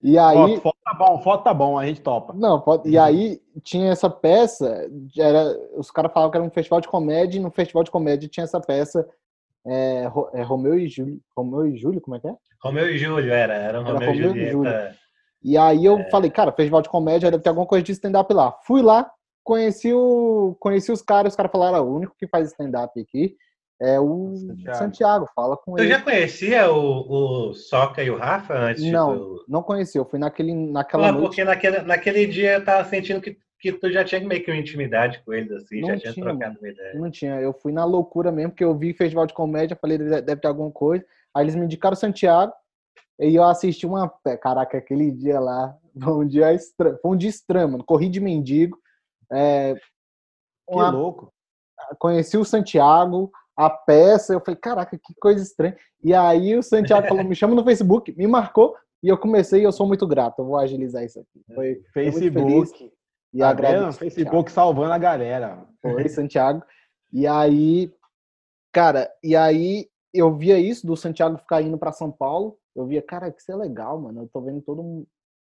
[0.03, 0.35] E aí.
[0.35, 2.33] Foto, foto tá bom, foto tá bom, a gente topa.
[2.33, 6.81] Não, pode- e aí tinha essa peça, era, os caras falavam que era um festival
[6.81, 9.07] de comédia, e no festival de comédia tinha essa peça
[9.65, 11.19] é, é, Romeu e Júlio.
[11.35, 12.35] Romeu e Júlio, como é que é?
[12.61, 14.95] Romeu e Júlio era, era um Era Romeu e Romeu e Julieta.
[15.41, 16.09] E aí eu É.
[16.09, 18.57] falei, cara, festival de comédia deve ter alguma coisa de stand-up lá.
[18.67, 19.09] Fui lá,
[19.41, 23.37] conheci, o, conheci os caras, os caras falaram, ah, o único que faz stand-up aqui
[23.81, 24.77] é o Santiago.
[24.77, 25.89] Santiago, fala com Tu ele.
[25.91, 28.83] já conhecia o, o Soca e o Rafa antes?
[28.91, 31.25] Não, do- não conheci, eu fui naquele, naquela Pô, noite.
[31.27, 34.57] porque naquele, naquele dia eu tava sentindo que, que tu já tinha meio que uma
[34.59, 36.93] intimidade com eles, assim, Não já tinha tinha, trocado uma ideia.
[36.95, 40.21] Não tinha, eu fui na loucura mesmo, porque eu vi festival de comédia, falei, deve
[40.21, 41.03] deve ter alguma coisa.
[41.35, 42.53] Aí eles me indicaram Santiago,
[43.19, 44.07] e eu assisti uma.
[44.41, 47.83] Caraca, aquele dia lá, foi um dia estranho, foi um dia estranho, mano.
[47.83, 48.77] Corri de mendigo,
[49.31, 49.81] é, Que
[50.75, 51.33] uma- louco.
[51.99, 55.77] conheci o Santiago, a peça, eu falei, caraca, que coisa estranha.
[56.03, 59.63] E aí o Santiago falou, me chama no Facebook, me marcou, e eu comecei, e
[59.63, 61.43] eu sou muito grato, eu vou agilizar isso aqui.
[61.53, 62.91] Foi, Facebook.
[63.33, 63.99] e Tá agradeço.
[63.99, 65.65] Facebook salvando a galera.
[65.81, 66.63] Foi, Santiago.
[67.11, 67.93] E aí,
[68.71, 72.57] cara, e aí eu via isso do Santiago ficar indo para São Paulo.
[72.75, 74.21] Eu via, cara, que isso é legal, mano.
[74.21, 75.07] Eu tô vendo todo mundo,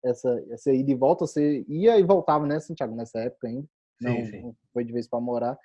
[0.05, 1.27] essa, essa ida e volta.
[1.27, 3.67] Você ia e voltava, né, Santiago, nessa época ainda.
[4.01, 5.59] Não, Sim, foi de vez para morar.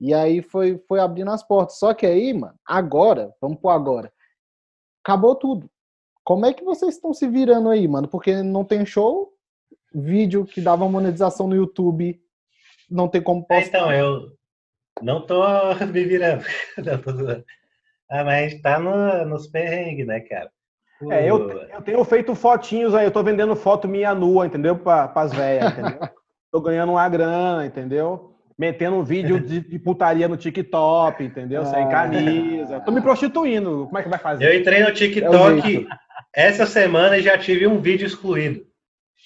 [0.00, 1.78] E aí foi, foi abrindo as portas.
[1.78, 4.10] Só que aí, mano, agora, vamos por agora.
[5.04, 5.70] Acabou tudo.
[6.24, 8.08] Como é que vocês estão se virando aí, mano?
[8.08, 9.32] Porque não tem show,
[9.94, 12.20] vídeo que dava monetização no YouTube,
[12.88, 13.66] não tem como postar.
[13.66, 14.32] Então, eu
[15.02, 15.42] não tô
[15.92, 16.44] me virando.
[16.78, 17.10] Não, tô.
[18.10, 20.50] Ah, mas a gente tá no, nos perrengues, né, cara?
[21.10, 24.76] É, eu, eu tenho feito fotinhos aí, eu tô vendendo foto minha nua, entendeu?
[24.76, 26.00] Para as velhas, entendeu?
[26.52, 28.29] tô ganhando uma grana, entendeu?
[28.60, 31.64] Metendo um vídeo de, de putaria no TikTok, entendeu?
[31.64, 31.88] Sem Ah.
[31.88, 32.80] camisa.
[32.80, 33.86] Tô me prostituindo.
[33.86, 34.44] Como é que vai fazer?
[34.54, 35.88] Eu entrei no É TikTok jeito.
[36.36, 38.60] essa semana e já tive um vídeo excluído.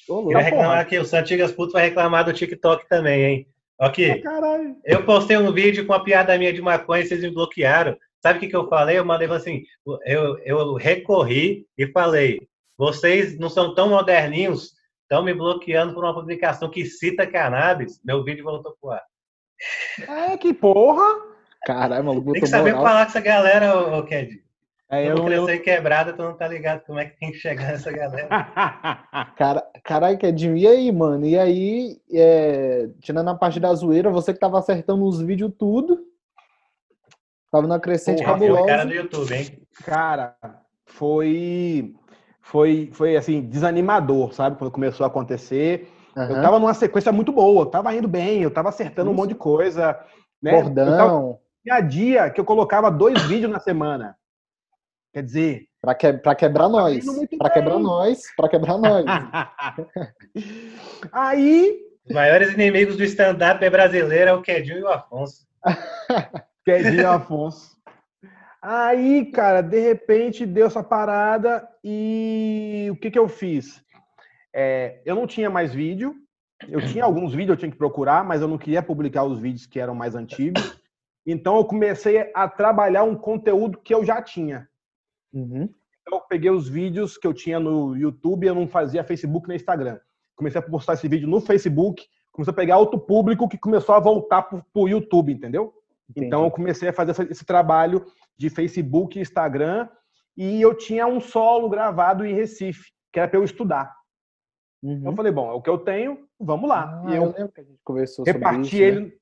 [0.09, 0.33] Ô, E louco.
[0.35, 3.49] vai reclamar aqui, o Santigas Puto vai reclamar do TikTok também, hein?
[3.77, 4.77] Aqui, Caralho.
[4.85, 7.97] eu postei um vídeo com a piada minha de maconha e vocês me bloquearam.
[8.23, 8.97] Sabe o que, que eu falei?
[9.01, 9.64] Eu mandei assim,
[10.07, 12.40] eu, eu recorri e falei,
[12.79, 18.01] vocês não são tão moderninhos, estão me bloqueando por uma publicação que cita cannabis.
[18.05, 19.03] Meu vídeo voltou pro ar.
[20.09, 21.23] É, que porra.
[21.64, 22.87] Caralho, maluco, Tem que saber moral.
[22.87, 24.43] falar com essa galera, ô, ô Ked.
[24.90, 25.45] É, Eu eu, eu...
[25.47, 28.29] crescer quebrada, tu não tá ligado como é que tem que chegar nessa galera.
[29.37, 31.25] Cara, caralho, Kedinho, e aí, mano?
[31.27, 36.05] E aí, é, tirando a parte da zoeira, você que tava acertando os vídeos tudo,
[37.51, 38.87] tava na crescente Porra, o cara cabulosa.
[38.87, 39.59] do YouTube, hein?
[39.85, 40.37] Cara,
[40.85, 41.95] foi,
[42.43, 44.59] foi, foi assim, desanimador, sabe?
[44.59, 45.88] Quando começou a acontecer.
[46.16, 46.42] Eu Aham.
[46.42, 49.20] tava numa sequência muito boa, eu tava indo bem, eu tava acertando um Isso.
[49.22, 49.98] monte de coisa.
[50.42, 50.53] Né?
[50.53, 50.70] Eu tava-
[51.11, 54.16] Bordão, Tinha dia que eu colocava dois vídeos na semana.
[55.12, 57.05] Quer dizer, pra, que, pra quebrar nós.
[57.38, 57.53] Pra bem.
[57.55, 59.05] quebrar nós, pra quebrar nós.
[61.12, 65.46] aí, Os maiores inimigos do stand-up é brasileiro é o Kedinho e o Afonso.
[66.64, 67.74] Quedinho Afonso.
[68.61, 73.83] Aí, cara, de repente deu essa parada e o que que eu fiz?
[74.55, 76.14] É, eu não tinha mais vídeo.
[76.69, 79.67] Eu tinha alguns vídeos, eu tinha que procurar, mas eu não queria publicar os vídeos
[79.67, 80.81] que eram mais antigos.
[81.27, 84.69] Então eu comecei a trabalhar um conteúdo que eu já tinha.
[85.33, 85.69] Uhum.
[86.03, 89.57] Então, eu peguei os vídeos que eu tinha no YouTube, eu não fazia Facebook nem
[89.57, 89.99] Instagram.
[90.37, 94.01] Comecei a postar esse vídeo no Facebook, comecei a pegar outro público que começou a
[94.01, 95.75] voltar pro, pro YouTube, entendeu?
[96.11, 96.27] Entendi.
[96.27, 98.05] Então eu comecei a fazer essa- esse trabalho
[98.37, 99.88] de Facebook e Instagram
[100.37, 103.95] e eu tinha um solo gravado em Recife, que era para eu estudar.
[104.85, 105.01] Uhum.
[105.03, 107.03] Eu falei, bom, é o que eu tenho, vamos lá.
[107.07, 108.83] Ah, e eu eu lembro que a gente conversou sobre reparti isso, né?
[108.83, 109.18] ele,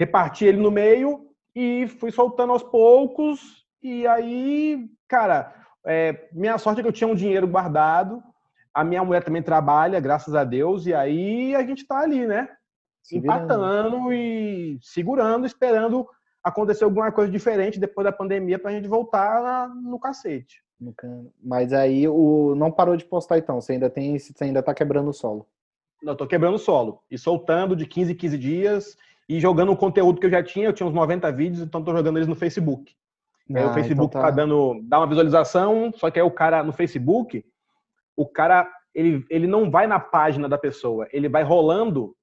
[0.00, 3.66] reparti ele no meio e fui soltando aos poucos.
[3.82, 8.22] E aí, cara, é, minha sorte é que eu tinha um dinheiro guardado.
[8.72, 10.86] A minha mulher também trabalha, graças a Deus.
[10.86, 12.48] E aí a gente tá ali, né?
[13.02, 14.12] Se empatando virando.
[14.14, 16.08] e segurando, esperando
[16.42, 20.64] acontecer alguma coisa diferente depois da pandemia pra gente voltar no cacete.
[21.42, 25.08] Mas aí o não parou de postar então, você ainda tem, você ainda tá quebrando
[25.08, 25.46] o solo.
[26.02, 28.96] Não, tô quebrando o solo e soltando de 15 em 15 dias
[29.28, 31.92] e jogando o conteúdo que eu já tinha, eu tinha uns 90 vídeos, então tô
[31.92, 32.94] jogando eles no Facebook.
[33.50, 34.28] Ah, aí o Facebook então tá...
[34.28, 34.30] tá...
[34.30, 37.44] dando dá uma visualização, só que aí o cara no Facebook,
[38.16, 42.14] o cara ele, ele não vai na página da pessoa, ele vai rolando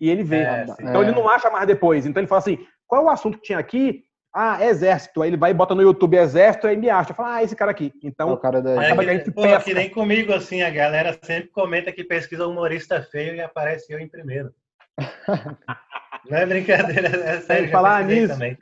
[0.00, 0.42] e ele vê.
[0.42, 1.06] É, então é.
[1.06, 2.06] ele não acha mais depois.
[2.06, 4.04] Então ele fala assim: qual é o assunto que tinha aqui?
[4.34, 5.22] Ah, exército.
[5.22, 7.14] Aí ele vai e bota no YouTube exército, aí me acha.
[7.14, 7.92] Fala, ah, esse cara aqui.
[8.02, 8.80] Então, o cara da...
[8.80, 12.44] acaba que a gente pô, que nem comigo, assim, a galera sempre comenta que pesquisa
[12.44, 14.50] humorista feio e aparece eu em primeiro.
[16.28, 17.70] Não é brincadeira, é sério.
[17.70, 18.32] Falar nisso.
[18.32, 18.58] Também.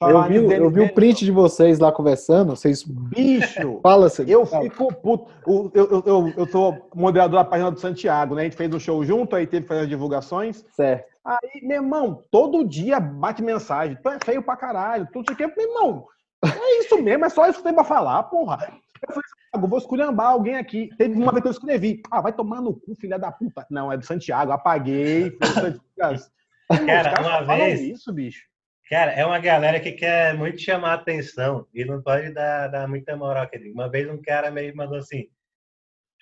[0.00, 2.82] Eu vi, eu vi o print de vocês lá conversando, vocês...
[2.82, 3.80] Bicho!
[3.82, 4.24] Fala, você.
[4.26, 5.30] Eu fico puto.
[5.46, 8.42] Eu, eu, eu, eu sou moderador da página do Santiago, né?
[8.42, 10.64] A gente fez um show junto, aí teve que fazer as divulgações.
[10.72, 11.13] Certo.
[11.24, 13.96] Aí, meu irmão, todo dia bate mensagem.
[14.02, 15.08] Tu é feio pra caralho.
[15.12, 15.46] Tudo isso aqui.
[15.56, 16.06] Meu irmão,
[16.44, 18.58] é isso mesmo, é só isso que tem pra falar, porra.
[19.06, 20.90] Eu falei, Santiago, vou esculhambar alguém aqui.
[20.96, 22.02] Teve uma vez que eu escrevi.
[22.10, 23.66] Ah, vai tomar no cu, filha da puta.
[23.70, 24.52] Não, é do Santiago.
[24.52, 25.36] Apaguei.
[26.86, 27.80] Cara, uma vez.
[27.80, 28.42] Isso, bicho.
[28.88, 33.16] Cara, é uma galera que quer muito chamar atenção e não pode dar, dar muita
[33.16, 33.48] moral.
[33.72, 35.28] Uma vez um cara meio mandou assim: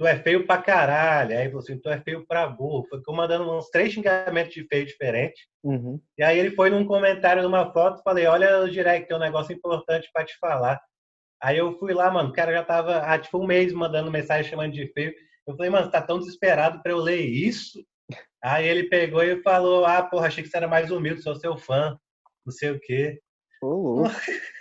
[0.02, 1.38] tu é feio pra caralho.
[1.38, 2.84] Aí você, assim, tu é feio pra burro.
[2.90, 5.46] Ficou mandando uns três xingamentos de feio diferentes.
[5.62, 6.00] Uhum.
[6.18, 9.54] E aí ele foi num comentário numa foto falei, olha o direct, tem um negócio
[9.54, 10.80] importante pra te falar.
[11.40, 14.50] Aí eu fui lá, mano, o cara já tava há tipo um mês mandando mensagem
[14.50, 15.14] chamando de feio.
[15.46, 17.78] Eu falei, mano, você tá tão desesperado pra eu ler isso?
[18.42, 21.56] Aí ele pegou e falou, ah, porra, achei que você era mais humilde, sou seu
[21.56, 21.96] fã,
[22.44, 23.20] não sei o quê.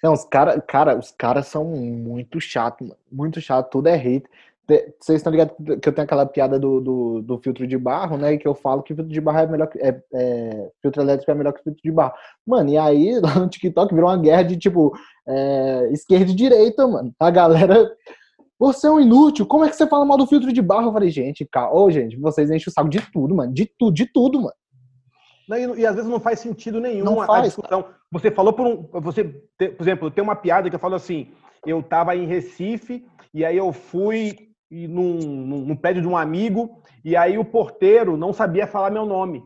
[0.03, 2.97] Não, os caras cara, os caras são muito chato, mano.
[3.11, 4.29] Muito chato, tudo é hate.
[4.67, 8.33] Vocês estão ligados que eu tenho aquela piada do, do, do, filtro de barro, né?
[8.33, 9.79] E que eu falo que filtro de barro é melhor que.
[9.79, 12.13] É, é, filtro elétrico é melhor que filtro de barro.
[12.45, 14.93] Mano, e aí lá no TikTok virou uma guerra de tipo
[15.27, 17.13] é, esquerda e direita, mano.
[17.19, 17.91] A galera.
[18.57, 20.89] Você é um inútil, como é que você fala mal do filtro de barro?
[20.89, 23.51] Eu falei, gente, cara, ô, gente, vocês enchem o saco de tudo, mano.
[23.51, 24.53] De tudo, de tudo, mano.
[25.49, 27.81] Não, e, e, às vezes não faz sentido nenhum não a, faz, a discussão.
[27.81, 27.95] Cara.
[28.11, 28.87] Você falou por um.
[29.01, 31.29] Você, por exemplo, tem uma piada que eu falo assim:
[31.65, 36.17] eu tava em Recife e aí eu fui e num, num, num, prédio de um
[36.17, 39.43] amigo, e aí o porteiro não sabia falar meu nome.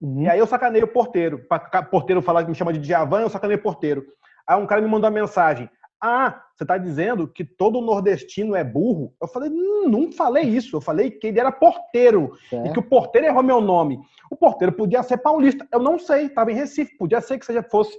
[0.00, 0.22] Uhum.
[0.22, 1.42] E aí eu sacanei o porteiro.
[1.50, 4.04] O porteiro falar que me chama de Djavan, eu sacanei o porteiro.
[4.46, 5.68] Aí um cara me mandou uma mensagem.
[5.98, 9.14] Ah, você está dizendo que todo nordestino é burro?
[9.20, 10.76] Eu falei, hum, não falei isso.
[10.76, 12.66] Eu falei que ele era porteiro é.
[12.66, 13.98] e que o porteiro errou meu nome.
[14.30, 15.66] O porteiro podia ser paulista.
[15.72, 16.98] Eu não sei, estava em Recife.
[16.98, 17.96] Podia ser que seja fosse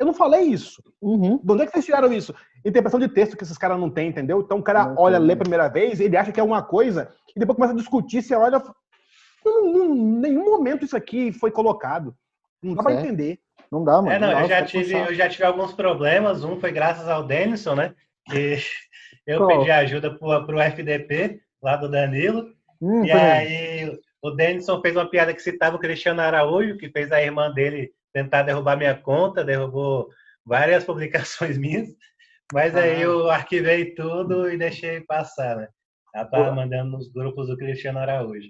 [0.00, 0.82] eu não falei isso.
[0.98, 1.38] Uhum.
[1.44, 2.34] De onde é que vocês tiraram isso?
[2.64, 4.40] Interpretação de texto que esses caras não têm, entendeu?
[4.40, 7.12] Então o cara não, olha, lê a primeira vez, ele acha que é uma coisa,
[7.34, 8.62] e depois começa a discutir, você olha.
[9.46, 12.14] Em nenhum momento isso aqui foi colocado.
[12.62, 13.38] Não dá pra entender.
[13.70, 14.10] Não dá, mano.
[14.10, 16.44] É, não, não eu, já tive, eu já tive alguns problemas.
[16.44, 17.94] Um foi graças ao Denison, né?
[18.26, 18.58] Que
[19.26, 22.48] eu pedi ajuda pro, pro FDP, lá do Danilo.
[22.80, 27.12] Hum, e aí o Denison fez uma piada que citava o Cristiano Araújo, que fez
[27.12, 30.08] a irmã dele tentar derrubar minha conta, derrubou
[30.44, 31.88] várias publicações minhas,
[32.52, 32.80] mas ah.
[32.80, 35.68] aí eu arquivei tudo e deixei passar, né?
[36.14, 38.48] Ela tava mandando nos grupos do Cristiano Araújo.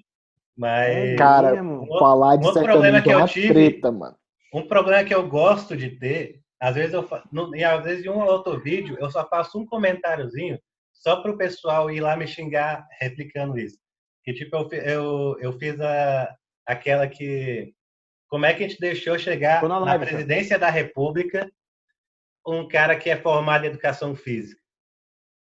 [0.57, 1.17] Mas.
[1.17, 4.17] Cara, um, falar disso um problema que eu tive, treta, mano.
[4.53, 8.09] Um problema que eu gosto de ter, às vezes eu no, e às vezes em
[8.09, 10.59] um ou outro vídeo, eu só faço um comentáriozinho
[10.93, 13.79] só para o pessoal ir lá me xingar replicando isso.
[14.25, 16.35] Que tipo, eu, eu, eu fiz a,
[16.67, 17.73] aquela que
[18.29, 21.51] como é que a gente deixou chegar na, live, na presidência da República
[22.47, 24.61] um cara que é formado em educação física?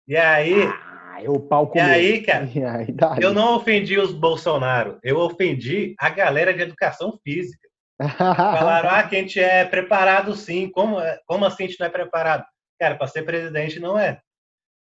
[0.07, 0.53] E aí.
[0.63, 2.45] Ah, eu pau e aí, cara,
[2.77, 7.67] aí, eu não ofendi os Bolsonaro, eu ofendi a galera de educação física.
[8.17, 10.69] Falaram, ah, que a gente é preparado sim.
[10.69, 12.45] Como, como assim a gente não é preparado?
[12.79, 14.19] Cara, para ser presidente não é.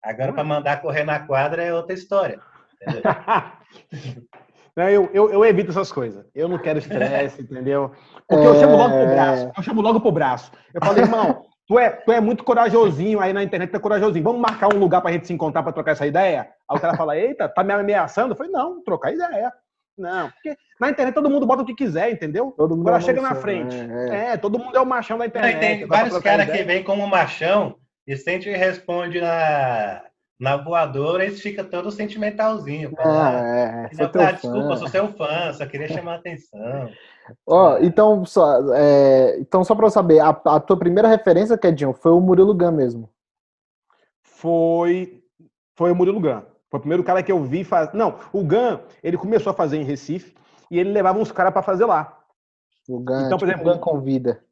[0.04, 2.40] Agora, para mandar correr na quadra é outra história.
[4.78, 6.26] Eu, eu, eu, evito essas coisas.
[6.36, 7.94] Eu não quero estresse, entendeu?
[8.28, 8.48] Porque é...
[8.48, 9.52] eu chamo logo pro braço.
[9.56, 10.52] Eu chamo logo pro braço.
[10.74, 14.24] Eu falo, irmão, tu é, tu é muito corajosinho aí na internet, tu é corajosinho.
[14.24, 16.50] Vamos marcar um lugar pra gente se encontrar pra trocar essa ideia?
[16.70, 18.34] Aí o cara fala, eita, tá me ameaçando?
[18.34, 19.52] Eu falei, não, trocar ideia.
[19.98, 22.54] Não, porque na internet todo mundo bota o que quiser, entendeu?
[22.58, 23.76] Todo mundo Agora é chega na frente.
[24.12, 24.38] É, é.
[24.38, 25.54] todo mundo é o machão da internet.
[25.54, 30.04] Não, tem vários caras que vêm como machão e sempre responde na,
[30.40, 32.92] na voadora eles ficam todo sentimentalzinho.
[33.00, 34.06] Ah, é, é.
[34.22, 36.90] Ah, desculpa, sou seu fã, só queria chamar a atenção.
[37.48, 41.94] Ó, então, só, é, então, só para eu saber, a, a, tua primeira referência, Kedinho,
[41.94, 43.10] foi o Murilo Gun mesmo?
[44.22, 45.24] Foi,
[45.76, 46.42] foi o Murilo Gun.
[46.70, 47.96] Foi o primeiro cara que eu vi fazer.
[47.96, 50.36] Não, o Gun, ele começou a fazer em Recife
[50.70, 52.20] e ele levava uns caras para fazer lá.
[52.88, 54.44] O Gun, então, por tipo, exemplo, o Gun convida.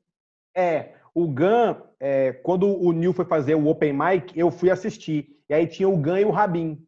[0.55, 5.33] É, o Gun, é, quando o Nil foi fazer o Open Mic, eu fui assistir.
[5.53, 6.83] E aí tinha o Gun e o Rabin.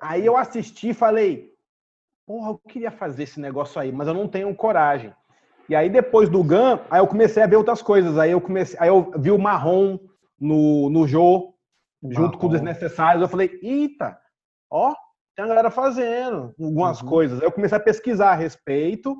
[0.00, 1.50] Aí eu assisti e falei,
[2.24, 5.12] porra, eu queria fazer esse negócio aí, mas eu não tenho coragem.
[5.68, 8.16] E aí depois do Gun, aí eu comecei a ver outras coisas.
[8.18, 9.98] Aí eu comecei, aí eu vi o Marrom
[10.38, 11.52] no, no Jô,
[12.08, 13.22] junto com o Desnecessários.
[13.22, 14.16] Eu falei, eita,
[14.70, 14.94] ó,
[15.34, 17.08] tem a galera fazendo algumas uhum.
[17.08, 17.40] coisas.
[17.40, 19.16] Aí eu comecei a pesquisar a respeito.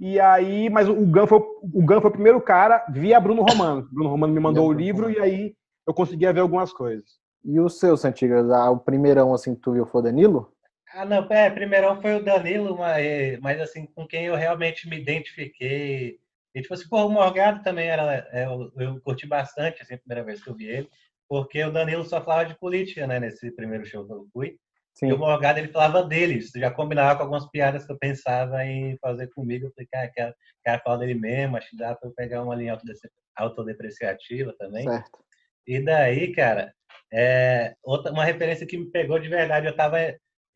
[0.00, 3.86] E aí, mas o Gun foi o, Gun foi o primeiro cara via Bruno Romano.
[3.92, 5.54] Bruno Romano me mandou o livro e aí
[5.86, 7.19] eu conseguia ver algumas coisas.
[7.44, 8.50] E o seu, Santigas?
[8.50, 10.54] Ah, o primeirão assim que tu viu foi o Danilo?
[10.92, 15.00] Ah, não, é, primeirão foi o Danilo, mas, mas assim, com quem eu realmente me
[15.00, 16.18] identifiquei.
[16.54, 18.28] E tipo assim, pô, o Morgado também era.
[18.32, 20.88] É, eu, eu curti bastante, assim, a primeira vez que eu vi ele,
[21.28, 24.56] porque o Danilo só falava de política, né, nesse primeiro show que eu fui.
[24.92, 25.08] Sim.
[25.08, 28.98] E o Morgado, ele falava deles, já combinava com algumas piadas que eu pensava em
[28.98, 29.66] fazer comigo.
[29.66, 32.56] Eu falei, cara, cara, cara fala dele mesmo, acho que dá pra eu pegar uma
[32.56, 32.76] linha
[33.36, 34.88] autodepreciativa também.
[34.88, 35.24] Certo.
[35.66, 36.74] E daí, cara,
[37.12, 39.98] é, outra, uma referência que me pegou de verdade, eu tava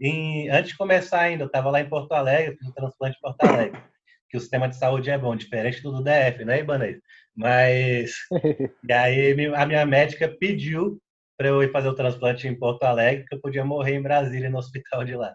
[0.01, 3.21] em, antes de começar ainda, eu tava lá em Porto Alegre, fiz um transplante em
[3.21, 3.81] Porto Alegre,
[4.29, 6.99] que o sistema de saúde é bom, diferente do do DF, né, Ibanez?
[7.37, 8.15] Mas,
[8.89, 11.01] e aí a minha médica pediu
[11.37, 14.51] para eu ir fazer o transplante em Porto Alegre, que eu podia morrer em Brasília,
[14.51, 15.35] no hospital de lá.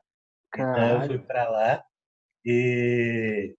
[0.51, 0.77] Caralho.
[0.77, 1.83] Então eu fui para lá
[2.45, 3.53] e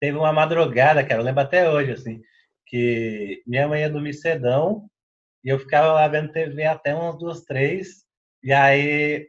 [0.00, 2.22] teve uma madrugada, cara, eu lembro até hoje, assim,
[2.66, 4.88] que minha mãe ia dormir cedão
[5.44, 8.04] e eu ficava lá vendo TV até umas duas, três,
[8.42, 9.28] e aí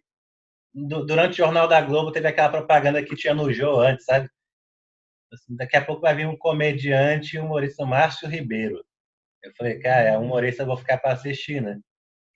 [0.73, 4.29] durante o Jornal da Globo teve aquela propaganda que tinha no Jô antes, sabe?
[5.33, 8.83] Assim, daqui a pouco vai vir um comediante e humorista Márcio Ribeiro.
[9.43, 11.79] Eu falei, cara, é humorista, eu vou ficar para assistir, né?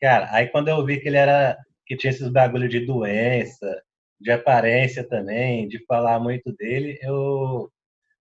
[0.02, 3.82] Cara, aí quando eu vi que ele era que tinha esses bagulho de doença,
[4.20, 7.70] de aparência também, de falar muito dele, eu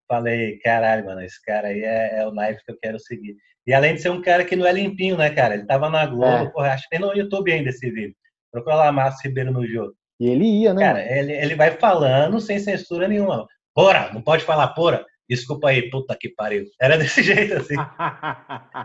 [0.08, 3.36] falei, caralho, mano, esse cara aí é, é o knife que eu quero seguir.
[3.66, 5.54] E além de ser um cara que não é limpinho, né, cara?
[5.54, 6.50] Ele tava na Globo, é.
[6.50, 8.14] porra, acho que tem no YouTube ainda esse vídeo.
[8.50, 9.94] Procura lá Márcio Ribeiro no jogo.
[10.18, 10.82] E ele ia, né?
[10.82, 13.46] Cara, ele, ele vai falando sem censura nenhuma.
[13.74, 15.04] Porra, não pode falar porra.
[15.28, 16.64] Desculpa aí, puta que pariu.
[16.80, 17.76] Era desse jeito assim.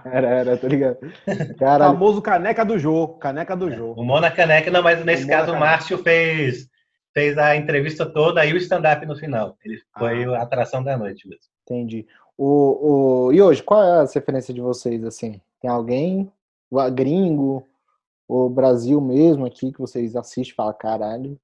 [0.05, 0.97] era, era, tá ligado?
[1.57, 1.91] Caralho.
[1.91, 3.99] O famoso caneca do jogo, caneca do jogo.
[3.99, 6.67] O Mona Caneca, não, mas nesse o caso o Márcio fez,
[7.15, 9.57] fez a entrevista toda e o stand-up no final.
[9.65, 10.37] Ele foi ah.
[10.37, 11.43] a atração da noite mesmo.
[11.63, 12.05] Entendi.
[12.37, 13.33] O, o...
[13.33, 15.41] E hoje, qual é a referência de vocês, assim?
[15.61, 16.31] Tem alguém,
[16.69, 17.65] o gringo,
[18.27, 21.39] o Brasil mesmo aqui, que vocês assistem e falam, caralho?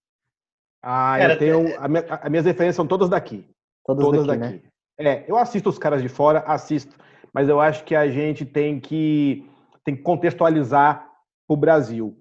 [0.84, 1.68] Ah, Cara, eu tenho...
[1.68, 1.78] É...
[1.78, 3.48] A minha, as minhas referências são todas daqui.
[3.86, 4.56] Todas, todas daqui, daqui.
[4.56, 4.72] Né?
[5.00, 6.96] É, eu assisto os caras de fora, assisto,
[7.34, 9.50] mas eu acho que a gente tem que,
[9.84, 11.10] tem que contextualizar
[11.48, 12.18] o Brasil.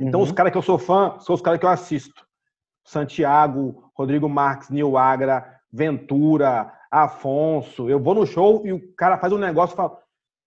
[0.00, 0.26] Então, uhum.
[0.26, 2.26] os caras que eu sou fã são os caras que eu assisto.
[2.84, 7.90] Santiago, Rodrigo Marques, Nil Agra, Ventura, Afonso.
[7.90, 9.98] Eu vou no show e o cara faz um negócio e fala: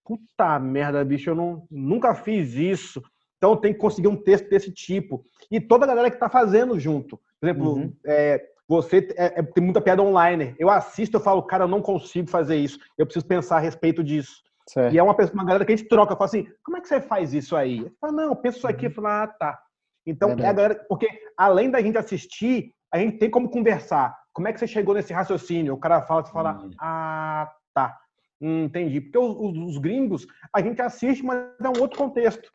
[0.03, 3.01] Puta merda, bicho, eu não, nunca fiz isso.
[3.37, 5.23] Então tem que conseguir um texto desse tipo.
[5.49, 7.17] E toda a galera que está fazendo junto.
[7.39, 7.93] Por exemplo, uhum.
[8.05, 10.55] é, você é, é, tem muita piada online.
[10.59, 12.77] Eu assisto, eu falo, cara, eu não consigo fazer isso.
[12.97, 14.43] Eu preciso pensar a respeito disso.
[14.67, 14.93] Certo.
[14.93, 17.01] E é uma, uma galera que a gente troca, fala assim, como é que você
[17.01, 17.79] faz isso aí?
[17.79, 18.85] Eu falo, não, eu penso isso aqui.
[18.85, 19.59] Eu falo, ah, tá.
[20.05, 24.17] Então, é a galera, porque além da gente assistir, a gente tem como conversar.
[24.33, 25.73] Como é que você chegou nesse raciocínio?
[25.73, 26.71] O cara fala, você fala, uhum.
[26.79, 27.97] ah, tá.
[28.41, 29.01] Hum, entendi.
[29.01, 32.51] Porque os, os, os, gringos, a gente assiste, mas é um outro contexto.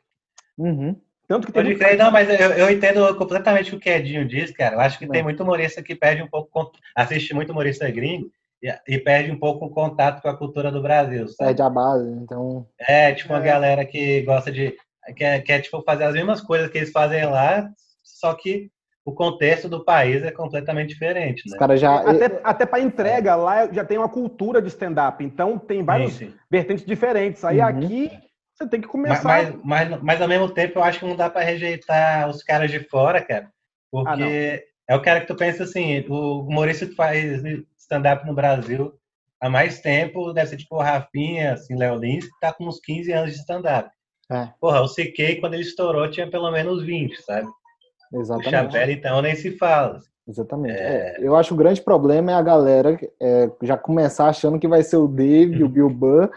[0.57, 0.99] Uhum.
[1.27, 4.51] Tanto que tem Pode crer, não, mas eu, eu, entendo completamente o que Edinho diz,
[4.51, 4.75] cara.
[4.75, 8.29] Eu acho que tem muito humorista que perde um pouco, assiste muito humorista gringo
[8.61, 11.49] e, e, perde um pouco o contato com a cultura do Brasil, sabe?
[11.49, 12.67] Perde a base, então...
[12.79, 13.45] É, tipo uma é.
[13.45, 14.75] galera que gosta de...
[15.15, 17.69] Quer, quer, tipo, fazer as mesmas coisas que eles fazem lá,
[18.03, 18.71] só que
[19.05, 21.53] o contexto do país é completamente diferente, né?
[21.53, 21.97] Os caras já...
[21.97, 26.83] Até, até para entrega, lá já tem uma cultura de stand-up, então tem vários vertentes
[26.83, 27.45] diferentes.
[27.45, 27.65] Aí uhum.
[27.65, 28.11] aqui
[28.55, 29.23] você tem que começar.
[29.23, 32.41] Mas, mas, mas, mas, ao mesmo tempo eu acho que não dá para rejeitar os
[32.41, 33.51] caras de fora, cara.
[33.91, 37.43] Porque ah, é o cara que tu pensa assim, o humorista que faz
[37.77, 38.91] stand-up no Brasil
[39.39, 42.79] há mais tempo deve ser tipo o Rafinha, assim, Léo Lins, que tá com uns
[42.79, 43.89] 15 anos de stand-up.
[44.31, 44.49] É.
[44.59, 47.47] Porra, o CK, quando ele estourou, tinha pelo menos 20, sabe?
[48.15, 48.47] Exatamente.
[48.47, 49.99] O Chapéu, então, nem se fala.
[50.27, 50.77] Exatamente.
[50.77, 51.15] É...
[51.17, 54.67] É, eu acho que o grande problema é a galera é, já começar achando que
[54.67, 56.29] vai ser o Dave, o Bill Burr,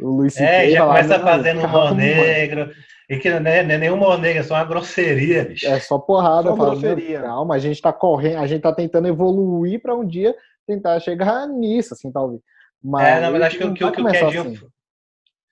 [0.00, 2.70] O Luiz É, já lá, começa não, fazendo um humor negro.
[3.08, 5.66] E que não é, não é nenhum humor negro, é só uma grosseria, bicho.
[5.66, 6.50] É só porrada.
[6.50, 7.22] Só falo, grosseria.
[7.22, 10.34] calma, a gente tá correndo, a gente tá tentando evoluir pra um dia
[10.66, 12.40] tentar chegar nisso, assim, talvez.
[12.82, 14.40] Mas, é, não, mas acho que, que, que o Quedinho.
[14.40, 14.60] assim.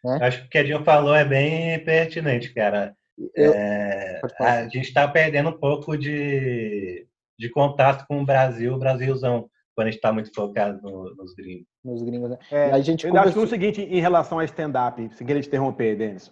[0.04, 0.18] né?
[0.20, 2.94] Acho que o Quedinho falou é bem pertinente, cara.
[3.34, 7.06] Eu- É, a gente está perdendo um pouco de,
[7.38, 11.34] de contato com o Brasil, o Brasilzão, quando a gente está muito focado no- nos
[11.34, 11.66] gringos.
[11.84, 12.38] Nos gringos, né?
[12.50, 15.08] É, E a gente eu ainda acho que é o seguinte em relação a stand-up,
[15.14, 16.30] sem querer te interromper, Denis.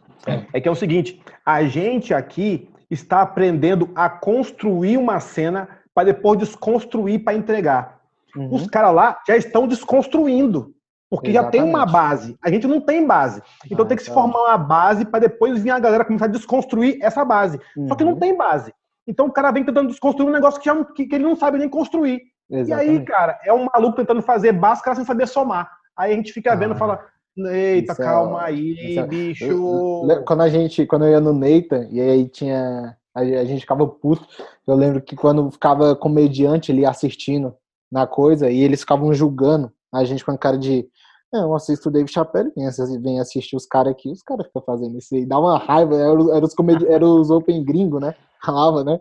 [0.53, 6.05] É que é o seguinte: a gente aqui está aprendendo a construir uma cena para
[6.07, 8.01] depois desconstruir para entregar.
[8.37, 8.55] Uhum.
[8.55, 10.75] Os caras lá já estão desconstruindo.
[11.15, 11.93] Porque já tem uma Exatamente.
[11.93, 12.37] base.
[12.43, 13.43] A gente não tem base.
[13.71, 14.23] Então Ah, tem que se então.
[14.23, 17.61] formar uma base para depois vir a galera começar a desconstruir essa base.
[17.87, 18.19] Só que não Uhum.
[18.19, 18.73] tem base.
[19.07, 21.59] Então o cara vem tentando desconstruir um negócio que, já que- que ele não sabe
[21.59, 22.23] nem construir.
[22.49, 23.05] E aí, Exatamente.
[23.05, 25.71] cara, é um maluco tentando fazer báscara sem saber somar.
[25.97, 27.05] Aí a gente fica vendo e Ah, fala:
[27.37, 30.07] Eita, isso é calma ótimo, aí, é- bicho.
[30.27, 32.97] Quando a gente, quando eu ia no Neita, e aí tinha.
[33.15, 34.27] A a gente ficava puto.
[34.67, 37.55] Eu lembro que quando ficava comediante ali assistindo
[37.91, 40.87] na coisa, e eles ficavam julgando a gente com a cara de.
[41.33, 44.47] Não, eu assisto o Dave Chappelle, vem assi- vem assistir os caras aqui, os caras
[44.47, 45.25] ficam fazendo isso aí.
[45.25, 48.15] Dá uma raiva, era, os- era os, comedi era os Open Gringo, né?
[48.45, 48.99] Falava, né?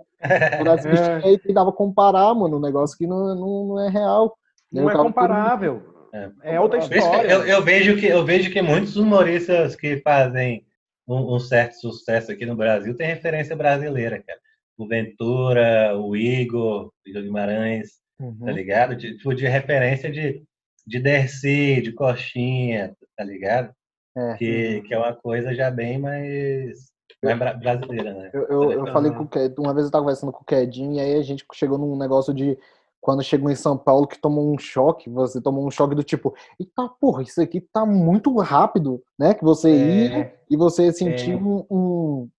[0.57, 4.37] Por assistir aí tentava comparar, mano, um negócio que não, não, não é real.
[4.71, 5.81] Não é comparável.
[6.43, 7.29] É outra isso que história.
[7.29, 10.65] Eu, eu vejo que, eu vejo que muitos humoristas que fazem
[11.07, 14.39] um, um certo sucesso aqui no Brasil têm referência brasileira, cara.
[14.77, 18.37] O Ventura, o Igor, Igor Guimarães, Uhum.
[18.45, 18.95] tá ligado?
[18.95, 20.43] De, tipo, de referência de,
[20.91, 23.73] de Dercy, de Coxinha, tá ligado?
[24.15, 24.35] É.
[24.35, 26.91] Que, que é uma coisa já bem mais,
[27.23, 28.29] mais bra- brasileira, né?
[28.33, 28.93] Eu, eu, eu Aham.
[28.93, 31.21] falei com o Ked, uma vez eu tava conversando com o Kedinho, e aí a
[31.21, 32.57] gente chegou num negócio de
[32.99, 36.35] quando chegou em São Paulo que tomou um choque, você tomou um choque do tipo,
[36.59, 39.33] eita porra, isso aqui tá muito rápido, né?
[39.33, 42.29] Que você ia É, e você sentiu um, um-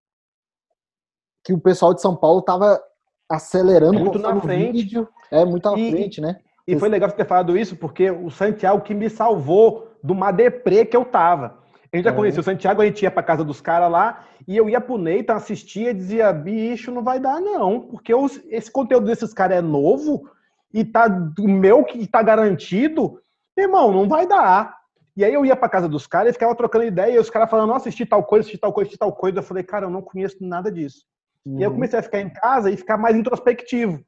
[1.43, 2.81] que o pessoal de São Paulo tava
[3.29, 4.73] acelerando Muito na frente.
[4.83, 6.39] vídeo, é muito à E- frente, né?
[6.67, 10.31] E foi legal você ter falado isso, porque o Santiago que me salvou de uma
[10.31, 11.59] deprê que eu tava.
[11.93, 12.15] A gente já É.
[12.15, 14.97] conhecia o Santiago, a gente ia pra casa dos caras lá, e eu ia pro
[14.97, 19.59] Neita, assistia e dizia, bicho, não vai dar não, porque os- esse conteúdo desses caras
[19.59, 20.29] é novo,
[20.73, 21.07] e tá
[21.39, 23.21] o meu que tá garantido,
[23.59, 24.75] irmão, não vai dar.
[25.15, 27.51] E aí eu ia pra casa dos caras e ficava trocando ideia, e os caras
[27.51, 29.39] falando, não, assisti tal coisa, assisti tal coisa, assisti tal coisa.
[29.41, 31.05] Eu falei, cara, eu não conheço nada disso.
[31.45, 31.75] E aí eu Uhum.
[31.75, 34.01] comecei a ficar em casa e ficar mais introspectivo.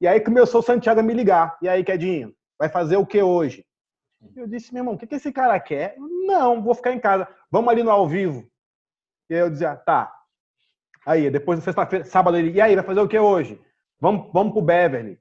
[0.00, 1.56] E aí começou o Santiago a me ligar.
[1.62, 3.64] E aí, Quedinho, vai fazer o que hoje?
[4.34, 5.94] Eu disse, meu irmão, o que, que esse cara quer?
[6.26, 7.28] Não, vou ficar em casa.
[7.50, 8.46] Vamos ali no ao vivo.
[9.30, 10.12] E aí eu dizia, tá.
[11.04, 13.60] Aí, depois da sexta-feira, sábado, ele, e aí, vai fazer o que hoje?
[14.00, 15.18] Vamos, vamos pro Beverly.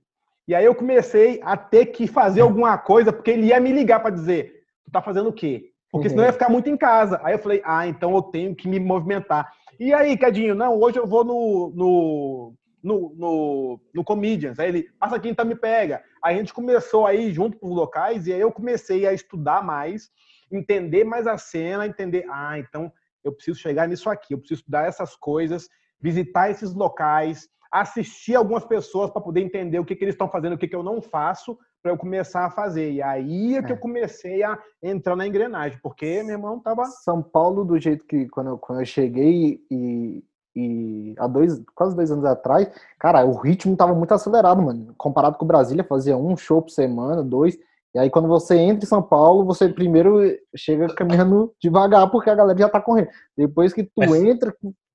[0.47, 3.99] E aí eu comecei a ter que fazer alguma coisa, porque ele ia me ligar
[3.99, 5.71] para dizer, tu tá fazendo o quê?
[5.91, 7.19] Porque senão eu ia ficar muito em casa.
[7.23, 9.51] Aí eu falei, ah, então eu tenho que me movimentar.
[9.79, 12.53] E aí, Cadinho, não, hoje eu vou no, no,
[12.85, 14.59] no, no, no Comedians.
[14.59, 16.03] Aí ele, passa aqui, então me pega.
[16.23, 19.63] Aí a gente começou aí junto com os locais, e aí eu comecei a estudar
[19.63, 20.11] mais,
[20.51, 22.91] entender mais a cena, entender, ah, então
[23.23, 25.67] eu preciso chegar nisso aqui, eu preciso estudar essas coisas,
[25.99, 30.53] visitar esses locais, assistir algumas pessoas para poder entender o que, que eles estão fazendo,
[30.53, 32.91] o que, que eu não faço, para eu começar a fazer.
[32.91, 33.75] E aí é que É.
[33.75, 36.85] eu comecei a entrar na engrenagem, porque meu irmão tava.
[36.85, 40.23] São Paulo, do jeito que quando eu, quando eu cheguei e,
[40.55, 44.93] e há dois, quase dois anos atrás, cara, o ritmo tava muito acelerado, mano.
[44.97, 47.57] Comparado com Brasília, fazia um show por semana, dois.
[47.93, 50.19] E aí, quando você entra em São Paulo, você primeiro
[50.55, 53.09] chega caminhando devagar, porque a galera já tá correndo.
[53.37, 54.53] Depois que tu Mas- entra,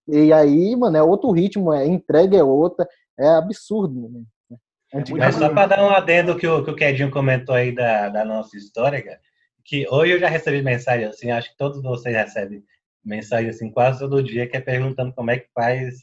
[0.09, 4.23] e aí, mano, é outro ritmo, é entrega é outra, é absurdo, né?
[5.17, 8.25] Mas só para dar um adendo que o, que o Quedinho comentou aí da, da
[8.25, 9.21] nossa história, cara,
[9.65, 12.65] que hoje eu já recebi mensagem assim, acho que todos vocês recebem
[13.05, 15.95] mensagem assim quase todo dia, que é perguntando como é que faz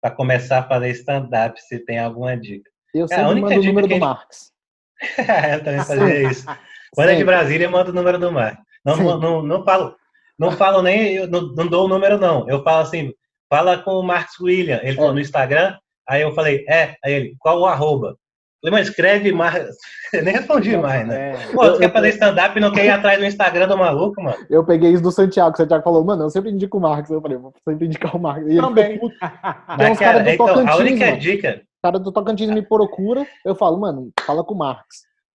[0.00, 2.70] para começar a fazer stand-up, se tem alguma dica.
[2.94, 4.52] Eu a sempre mando o número do gente- Marx.
[5.52, 6.46] eu também fazia isso.
[6.94, 7.24] Quando é de Sempre.
[7.24, 8.58] Brasília, manda o número do mar.
[8.84, 9.94] Não, não, não, não falo,
[10.38, 12.48] não falo nem, eu não, não dou o número não.
[12.48, 13.12] Eu falo assim,
[13.50, 14.80] fala com o Marcos William.
[14.82, 15.14] Ele falou É.
[15.14, 15.76] no Instagram,
[16.08, 18.16] aí eu falei, é, aí ele, qual o arroba?
[18.62, 19.76] Eu falei, mas escreve Marcos.
[20.12, 21.30] Eu nem respondi mais, né?
[21.32, 23.68] É, Pô, Eu- tu quer eu- fazer stand-up e não quer ir atrás do Instagram
[23.68, 24.36] do maluco, mano?
[24.50, 25.54] Eu peguei isso do Santiago.
[25.54, 27.08] O Santiago falou, mano, eu sempre indico o Marx.
[27.10, 28.46] Eu falei, vou sempre indicar o Marx.
[28.46, 28.92] E ele também.
[28.94, 29.10] ficou
[29.92, 31.18] uns caras do então, a Tocantins, única mano.
[31.18, 34.86] dica, O cara do Tocantins me procura, eu falo, mano, fala com o Marx.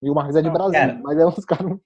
[0.02, 1.00] E o Marx é de Não, Brasília, cara.
[1.02, 1.78] mas é uns caras.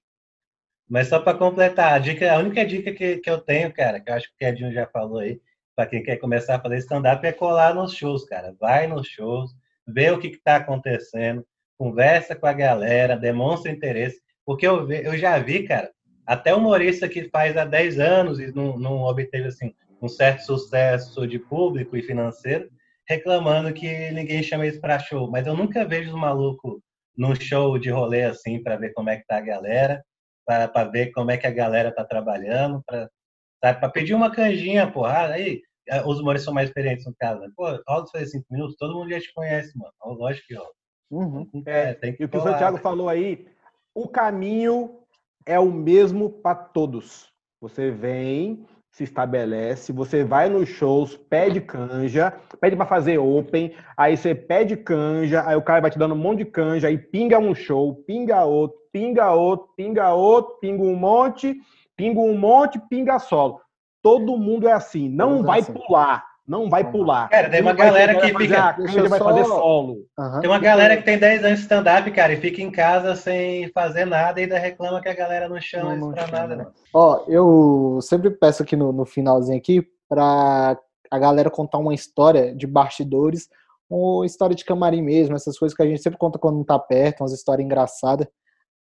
[0.89, 4.09] mas só para completar, a, dica, a única dica que, que eu tenho, cara, que
[4.09, 5.39] eu acho que o Kedinho já falou aí,
[5.75, 8.55] para quem quer começar a fazer stand-up, é colar nos shows, cara.
[8.59, 9.51] Vai nos shows,
[9.87, 11.45] vê o que está acontecendo,
[11.77, 14.19] conversa com a galera, demonstra interesse.
[14.45, 15.91] Porque eu, eu já vi, cara,
[16.25, 21.25] até humorista que faz há 10 anos e não, não obteve assim, um certo sucesso
[21.27, 22.69] de público e financeiro,
[23.07, 25.29] reclamando que ninguém chama isso para show.
[25.29, 26.79] Mas eu nunca vejo os malucos
[27.15, 30.03] num show de rolê assim para ver como é que tá a galera,
[30.45, 35.27] para ver como é que a galera tá trabalhando, para pedir uma canjinha, porra.
[35.27, 35.61] Aí
[36.05, 37.39] os humoristas são mais experientes no caso.
[37.39, 37.49] Né?
[37.55, 39.93] Pô, rola cinco minutos, todo mundo já te conhece, mano.
[40.17, 40.69] Lógico que rola.
[41.09, 41.63] Uhum.
[41.65, 43.47] É, tem que e o que o Santiago falou aí,
[43.95, 44.99] o caminho
[45.45, 47.31] é o mesmo para todos.
[47.61, 54.17] Você vem, se estabelece, você vai nos shows, pede canja, pede para fazer open, aí
[54.17, 57.39] você pede canja, aí o cara vai te dando um monte de canja, aí pinga
[57.39, 61.55] um show, pinga outro, pinga outro, pinga outro, pinga um monte,
[61.95, 63.61] pinga um monte, pinga solo.
[64.01, 65.73] Todo mundo é assim, não vai assim.
[65.73, 66.25] pular.
[66.47, 67.27] Não vai pular.
[67.27, 68.77] Cara, tem uma galera que fica.
[68.79, 70.05] Ele vai fazer solo.
[70.17, 70.39] Uhum.
[70.39, 73.69] Tem uma galera que tem 10 anos de stand-up, cara, e fica em casa sem
[73.73, 76.71] fazer nada e ainda reclama que a galera não chama não, isso pra nada, não.
[76.93, 80.77] Ó, eu sempre peço aqui no, no finalzinho aqui pra
[81.11, 83.49] a galera contar uma história de bastidores,
[83.89, 86.77] ou história de camarim mesmo, essas coisas que a gente sempre conta quando não tá
[86.77, 88.27] perto, umas histórias engraçadas,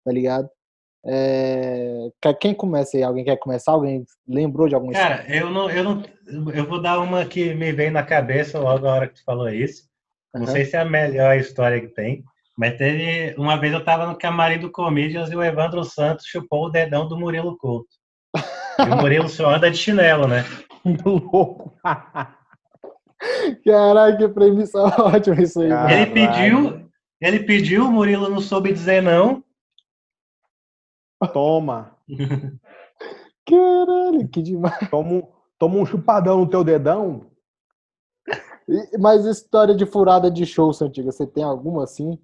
[0.03, 0.49] tá ligado?
[1.07, 2.09] É...
[2.39, 3.03] Quem começa aí?
[3.03, 3.71] Alguém quer começar?
[3.71, 5.39] Alguém lembrou de alguma Cara, história?
[5.39, 6.03] eu não, eu não.
[6.53, 9.49] Eu vou dar uma que me veio na cabeça logo na hora que tu falou
[9.49, 9.83] isso.
[10.33, 10.47] Não uhum.
[10.47, 12.23] sei se é a melhor história que tem,
[12.57, 13.33] mas teve.
[13.37, 17.07] Uma vez eu tava no camarim do Comedians e o Evandro Santos chupou o dedão
[17.07, 17.87] do Murilo Couto.
[18.35, 20.43] E o Murilo só anda de chinelo, né?
[21.05, 21.73] Louco!
[23.65, 25.71] Caralho, que premissa ótima isso aí.
[25.71, 26.89] Ele pediu,
[27.21, 29.43] ele pediu, o Murilo não soube dizer não.
[31.33, 31.97] Toma.
[33.47, 34.89] Caralho, que demais.
[34.89, 35.23] Toma,
[35.57, 37.31] toma um chupadão no teu dedão.
[38.67, 42.19] E, mas história de furada de show, Santiga, você tem alguma assim?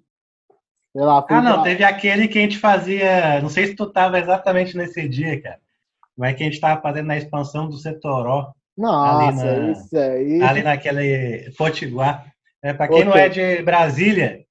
[0.94, 1.62] Lá, ah, não, pra...
[1.62, 3.40] teve aquele que a gente fazia.
[3.40, 5.58] Não sei se tu tava exatamente nesse dia, cara.
[6.16, 8.52] Mas que a gente tava fazendo na expansão do Setoró.
[8.76, 10.42] Nossa, ali na, isso aí.
[10.42, 12.32] Ali naquele Potiguar.
[12.62, 14.44] É, para quem não é de Brasília,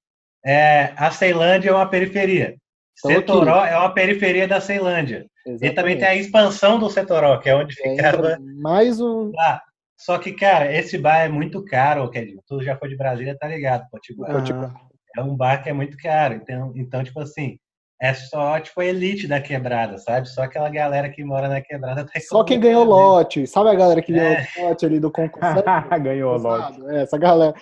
[0.46, 2.58] é, a Ceilândia é uma periferia.
[2.96, 3.74] Setoró aqui.
[3.74, 5.26] é uma periferia da Ceilândia.
[5.46, 5.72] Exatamente.
[5.72, 8.38] E também tem a expansão do Setoró, que é onde é, ficava.
[8.62, 9.32] Mais um.
[9.34, 9.62] Lá.
[9.98, 12.42] Só que, cara, esse bar é muito caro, Kedinho.
[12.48, 13.88] Tu já foi de Brasília, tá ligado?
[13.90, 14.32] Potiguar.
[14.32, 14.74] Potiguar.
[15.16, 16.34] É um bar que é muito caro.
[16.34, 17.58] Então, então, tipo assim,
[18.02, 20.28] é só, tipo, a elite da quebrada, sabe?
[20.28, 22.04] Só aquela galera que mora na quebrada.
[22.04, 23.48] Tá só quem ganhou lote.
[23.48, 24.48] Sabe a galera que ganhou é.
[24.58, 25.64] lote ali do concurso?
[26.02, 26.82] ganhou lote.
[26.88, 27.56] É, essa galera.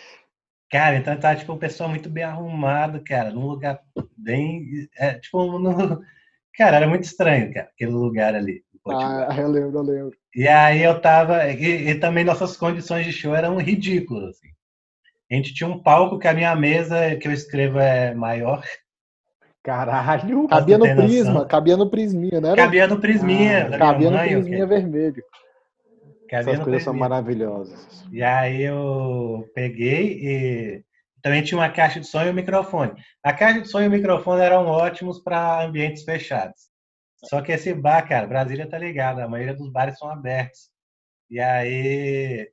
[0.72, 3.82] Cara, então tá, tipo, um pessoal muito bem arrumado, cara, num lugar
[4.18, 4.88] bem.
[4.98, 6.02] É, tipo, no...
[6.56, 8.64] cara, era muito estranho, cara, aquele lugar ali.
[8.88, 10.18] Ah, eu lembro, eu lembro.
[10.34, 11.46] E aí eu tava.
[11.52, 14.48] E, e, também nossas condições de show eram ridículas, assim.
[15.30, 18.64] A gente tinha um palco que a minha mesa que eu escrevo é maior.
[19.64, 20.48] Caralho!
[20.48, 22.56] Cabia no prisma, cabia no prisminha, né?
[22.56, 23.68] Cabia no prisminha.
[23.74, 25.24] Ah, cabia no prisminha vermelho.
[26.36, 28.06] Essas coisas são maravilhosas.
[28.12, 30.84] E aí eu peguei e
[31.22, 32.94] também tinha uma caixa de som e um microfone.
[33.24, 36.72] A caixa de som e o microfone eram ótimos para ambientes fechados.
[37.26, 40.72] Só que esse bar, cara, Brasília tá ligado, a maioria dos bares são abertos.
[41.30, 42.52] E aí.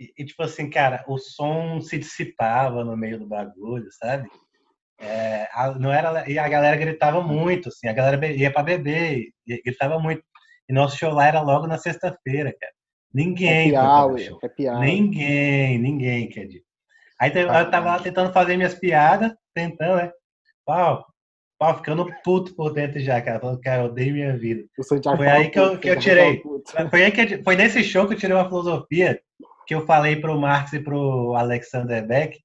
[0.00, 4.28] E, e tipo assim, cara, o som se dissipava no meio do bagulho, sabe?
[4.98, 9.32] É, a, não era, e a galera gritava muito, assim, a galera ia para beber,
[9.46, 10.22] e, gritava muito.
[10.68, 12.73] E nosso show lá era logo na sexta-feira, cara.
[13.14, 13.74] Ninguém.
[13.74, 14.80] Happy hour, happy hour.
[14.80, 16.64] Ninguém, ninguém, quer dizer.
[17.20, 20.10] Aí eu tava lá tentando fazer minhas piadas, tentando, né?
[20.66, 21.06] Pau,
[21.58, 23.38] pau, ficando puto por dentro já, cara.
[23.38, 24.64] Falando, cara, eu odeio minha vida.
[25.16, 26.42] Foi aí que eu, que eu tirei.
[26.90, 29.20] Foi, aí que, foi nesse show que eu tirei uma filosofia
[29.66, 32.38] que eu falei pro Marx e pro Alexander Beck,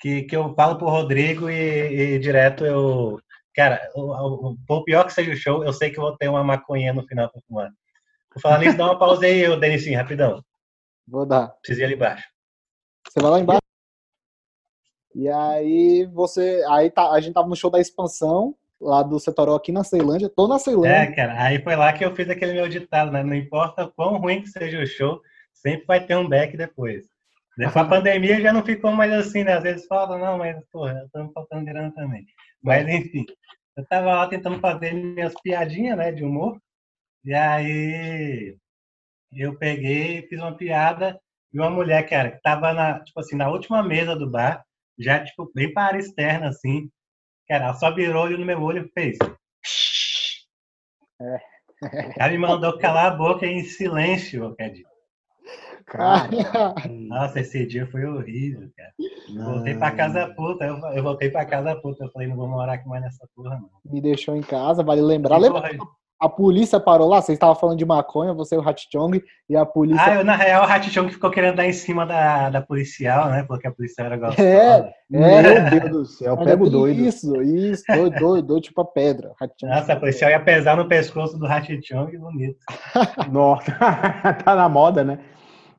[0.00, 3.20] que, que eu falo pro Rodrigo e, e direto eu
[3.56, 6.92] Cara, o, o, pior que seja o show, eu sei que vou ter uma maconha
[6.92, 7.70] no final pra fumar.
[8.36, 10.44] Vou falar nisso, dá uma pausa aí, Denicinho, rapidão.
[11.08, 11.48] Vou dar.
[11.62, 12.22] Preciso ir ali embaixo.
[13.08, 13.62] Você vai lá embaixo?
[15.14, 16.62] E aí você.
[16.68, 20.28] Aí tá, a gente tava no show da expansão, lá do Setoró aqui na Ceilândia.
[20.28, 20.90] Tô na Ceilândia.
[20.90, 23.22] É, cara, aí foi lá que eu fiz aquele meu ditado, né?
[23.22, 25.22] Não importa quão ruim que seja o show,
[25.54, 27.06] sempre vai ter um back depois.
[27.72, 29.54] Com a pandemia já não ficou mais assim, né?
[29.54, 32.26] Às vezes fala, não, mas, porra, estamos faltando grana também.
[32.62, 33.24] Mas, enfim,
[33.78, 36.60] eu tava lá tentando fazer minhas piadinhas, né, de humor.
[37.26, 38.56] E aí
[39.32, 41.20] eu peguei, fiz uma piada
[41.52, 44.64] e uma mulher, cara, que tava na, tipo assim, na última mesa do bar,
[44.96, 46.88] já, tipo, bem para a área externa, assim.
[47.48, 49.18] Cara, ela só virou olho no meu olho e fez.
[51.20, 51.40] É.
[52.16, 54.84] Ela me mandou calar a boca em silêncio, Cadi.
[55.84, 56.28] Cara,
[56.88, 58.92] nossa, esse dia foi horrível, cara.
[59.30, 59.54] Não.
[59.54, 62.04] Voltei pra casa puta, eu, eu voltei pra casa puta.
[62.04, 63.70] Eu falei, não vou morar aqui mais nessa porra, não.
[63.84, 65.38] Me deixou em casa, vale lembrar.
[65.38, 65.70] Lembra,
[66.18, 69.66] a polícia parou lá, vocês estavam falando de maconha, você e o Hatchong, e a
[69.66, 70.02] polícia.
[70.02, 73.44] Ah, eu, na real, o Hatchong ficou querendo dar em cima da, da policial, né?
[73.46, 74.48] Porque a policial era gostosa.
[74.48, 75.42] É, é.
[75.42, 77.00] Meu Deus do céu, Era pego doido.
[77.00, 79.32] Isso, isso, doido, doido, doido, tipo a pedra.
[79.40, 79.74] Hatchong.
[79.74, 82.58] Nossa, a policial ia pesar no pescoço do Hatchong, bonito.
[83.30, 83.72] Nossa,
[84.42, 85.18] tá na moda, né?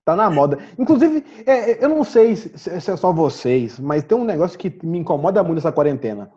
[0.06, 0.60] Tá na moda.
[0.78, 4.58] Inclusive, é, é, eu não sei se se é só vocês, mas tem um negócio
[4.58, 6.30] que me incomoda muito nessa quarentena.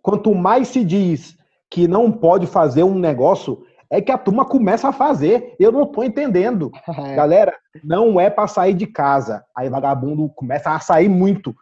[0.00, 1.36] Quanto mais se diz
[1.70, 5.54] que não pode fazer um negócio, é que a turma começa a fazer.
[5.58, 6.70] Eu não tô entendendo.
[6.88, 7.14] É.
[7.14, 7.54] Galera,
[7.84, 9.44] não é pra sair de casa.
[9.56, 11.54] Aí vagabundo começa a sair muito.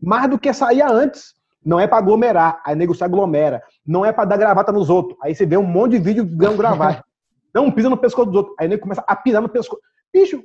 [0.00, 1.34] Mais do que saía antes.
[1.64, 2.60] Não é pra aglomerar.
[2.64, 3.62] Aí nego se aglomera.
[3.86, 5.16] Não é pra dar gravata nos outros.
[5.22, 7.02] Aí você vê um monte de vídeo ganhando gravata.
[7.54, 8.56] Não pisa no pescoço dos outros.
[8.58, 9.80] Aí nego começa a pisar no pescoço.
[10.12, 10.42] Bicho,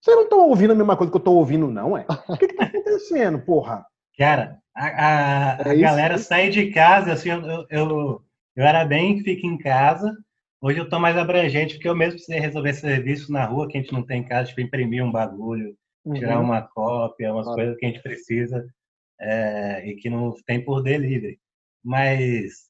[0.00, 2.06] vocês não estão ouvindo a mesma coisa que eu tô ouvindo, não, é?
[2.28, 3.84] O que, que tá acontecendo, porra?
[4.16, 8.22] Cara, a, a- É a galera sai de casa, assim, eu, eu,
[8.56, 10.16] eu, era bem fica em casa.
[10.60, 13.80] Hoje eu tô mais abrangente, porque eu mesmo precisei resolver serviço na rua que a
[13.80, 15.76] gente não tem em casa, tipo, imprimir um bagulho,
[16.14, 16.44] tirar Uhum.
[16.44, 17.58] uma cópia, umas Claro.
[17.60, 18.66] coisas que a gente precisa
[19.20, 21.38] é, e que não tem por delivery.
[21.84, 22.68] Mas,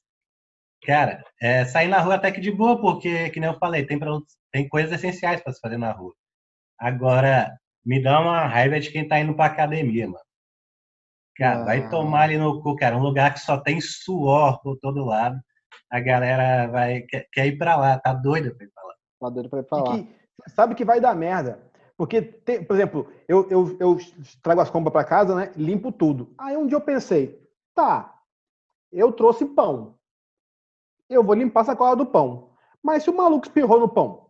[0.83, 3.97] cara, é, sair na rua até que de boa, porque, que nem eu falei, tem,
[3.99, 6.13] produtos- tem coisas essenciais para se fazer na rua.
[6.79, 10.19] Agora, me dá uma raiva de quem tá indo pra academia, mano.
[11.35, 11.65] Cara, Ah.
[11.65, 12.97] vai tomar ali no cu, cara.
[12.97, 15.39] Um lugar que só tem suor por todo lado.
[15.89, 18.93] A galera vai quer, quer ir pra lá, tá doida pra ir pra lá.
[19.19, 19.83] Tá doido pra ir pra lá.
[19.97, 20.15] que
[20.51, 21.59] sabe que vai dar merda.
[21.97, 23.97] Porque, tem- por exemplo, eu, eu, eu
[24.43, 25.51] trago as compras para casa, né?
[25.55, 26.33] Limpo tudo.
[26.37, 27.41] Aí um dia eu pensei,
[27.73, 28.21] tá,
[28.91, 29.97] eu trouxe pão.
[31.09, 32.51] Eu vou limpar a sacola do pão.
[32.83, 34.29] Mas se o maluco espirrou no pão?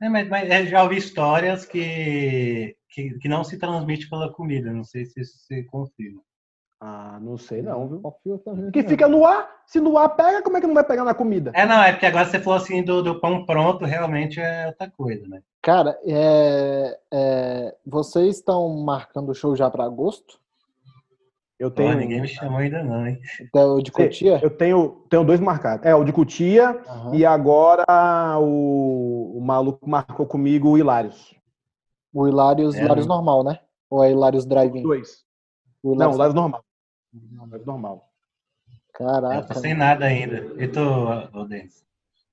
[0.00, 4.72] É, mas, mas eu já ouvi histórias que, que, que não se transmite pela comida.
[4.72, 6.22] Não sei se isso se confirma.
[6.80, 8.00] Ah, não sei não, viu?
[8.00, 8.70] Confio também.
[8.70, 9.48] Que fica no ar.
[9.66, 11.50] Se no ar pega, como é que não vai pegar na comida?
[11.54, 14.88] É, não, é porque agora você falou assim do, do pão pronto, realmente é outra
[14.90, 15.42] coisa, né?
[15.60, 20.38] Cara, é, é, vocês estão marcando o show já pra agosto?
[21.58, 21.96] Eu tenho.
[21.96, 23.18] ninguém me chamou ainda não, hein?
[23.40, 24.38] Então, de Cotia?
[24.40, 25.84] Eu tenho, tenho dois marcados.
[25.84, 27.14] É, o de Cutia Aham.
[27.16, 27.84] e agora
[28.38, 31.34] o, o maluco marcou comigo o Hilários.
[32.14, 33.12] O Hilários, É, Hilários né?
[33.12, 33.58] normal, né?
[33.90, 34.82] Ou é Hilários Drive-In?
[34.84, 35.24] Dois.
[35.82, 36.64] O Não, Hilários- Hilários normal.
[37.64, 38.08] Normal.
[38.70, 39.54] Eu Caraca.
[39.54, 40.36] tô sem nada ainda.
[40.62, 41.84] E tu, Denis?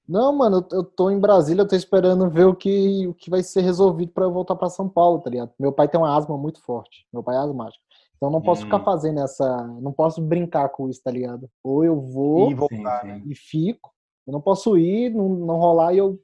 [0.08, 3.30] Não, mano, eu- eu tô em Brasília, eu tô esperando ver o que, o que
[3.30, 5.52] vai ser resolvido pra eu voltar pra São Paulo, tá ligado?
[5.60, 7.08] Meu pai tem uma asma muito forte.
[7.12, 7.84] Meu pai é asmático.
[8.16, 8.66] Então eu não posso Hum.
[8.66, 9.68] ficar fazendo essa.
[9.82, 11.50] Não posso brincar com isso, tá ligado?
[11.64, 13.02] Ou eu vou E e, voltar.
[13.02, 13.34] Sim, sim.
[13.36, 13.92] fico.
[14.28, 16.20] Eu não posso ir, não, não rolar e eu,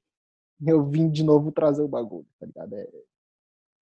[0.66, 2.74] eu vim de novo trazer o bagulho, tá ligado?
[2.76, 2.82] É,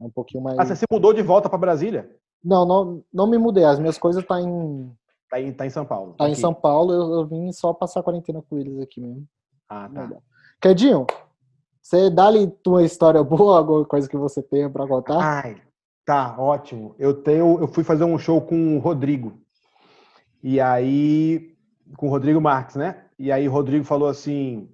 [0.01, 0.57] é um pouquinho mais.
[0.59, 2.09] Ah, você se mudou de volta para Brasília?
[2.43, 3.63] Não, não, não me mudei.
[3.63, 4.91] As minhas coisas tá em,
[5.29, 6.15] Tá em, tá em São Paulo.
[6.17, 6.41] tá em Aqui.
[6.41, 6.91] São Paulo.
[6.91, 9.27] Eu, eu vim só passar quarentena com eles aqui mesmo.
[9.69, 10.09] Ah, tá.
[10.59, 11.05] Quedinho,
[11.81, 15.19] você dá-lhe tua história boa, alguma coisa que você tenha pra contar?
[15.19, 15.61] Ai,
[16.03, 16.95] tá, ótimo.
[16.97, 19.39] Eu tenho, eu fui fazer um show com o Rodrigo.
[20.41, 21.55] E aí,
[21.95, 23.05] com o Rodrigo Marques, né?
[23.17, 24.69] E aí o Rodrigo falou assim: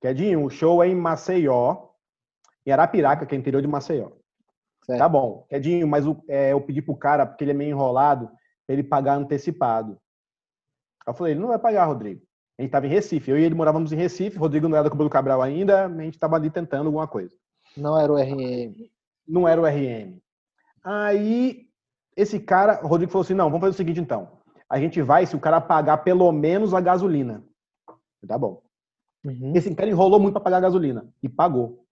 [0.00, 1.76] Quedinho, o show é em Maceió,
[2.64, 4.08] em Arapiraca, que é interior de Maceió.
[4.86, 4.98] Certo.
[4.98, 8.30] Tá bom, Quedinho, mas o- é, eu pedi pro cara, porque ele é meio enrolado,
[8.68, 9.98] ele pagar antecipado.
[11.06, 12.22] Eu falei, ele não vai pagar, Rodrigo.
[12.58, 14.90] A gente tava em Recife, eu e ele morávamos em Recife, Rodrigo não era do
[14.90, 17.34] Cabo do Cabral ainda, a gente tava ali tentando alguma coisa.
[17.76, 18.88] Não era o RM.
[19.28, 20.18] Não era o RM.
[20.82, 21.66] Aí,
[22.16, 24.38] esse cara, o Rodrigo falou assim, não, vamos fazer o seguinte então.
[24.70, 27.44] A gente vai se o cara pagar pelo menos a gasolina.
[28.26, 28.62] Tá bom.
[29.24, 29.52] Uhum.
[29.54, 31.85] Esse cara enrolou muito para pagar a gasolina e pagou.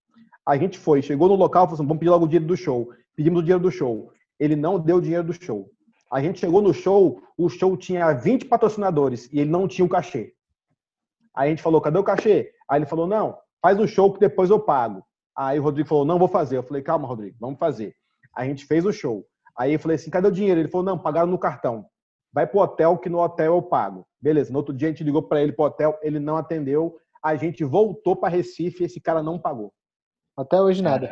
[0.46, 2.90] A gente foi, chegou no local, falou assim, vamos pedir logo o dinheiro do show.
[3.16, 4.12] Pedimos o dinheiro do show.
[4.38, 5.70] Ele não deu o dinheiro do show.
[6.10, 9.88] A gente chegou no show, o show tinha 20 patrocinadores e ele não tinha o
[9.88, 10.34] cachê.
[11.34, 12.52] Aí a gente falou, cadê o cachê?
[12.68, 15.04] Aí ele falou, não, faz o show que depois eu pago.
[15.36, 16.56] Aí o Rodrigo falou, não vou fazer.
[16.56, 17.94] Eu falei, calma, Rodrigo, vamos fazer.
[18.36, 19.24] A gente fez o show.
[19.56, 20.60] Aí eu falei assim, cadê o dinheiro?
[20.60, 21.86] Ele falou, não, pagaram no cartão.
[22.32, 24.06] Vai pro hotel, que no hotel eu pago.
[24.20, 26.96] Beleza, no outro dia a gente ligou para ele pro hotel, ele não atendeu.
[27.22, 29.72] A gente voltou para Recife e esse cara não pagou.
[30.36, 31.08] Até hoje nada.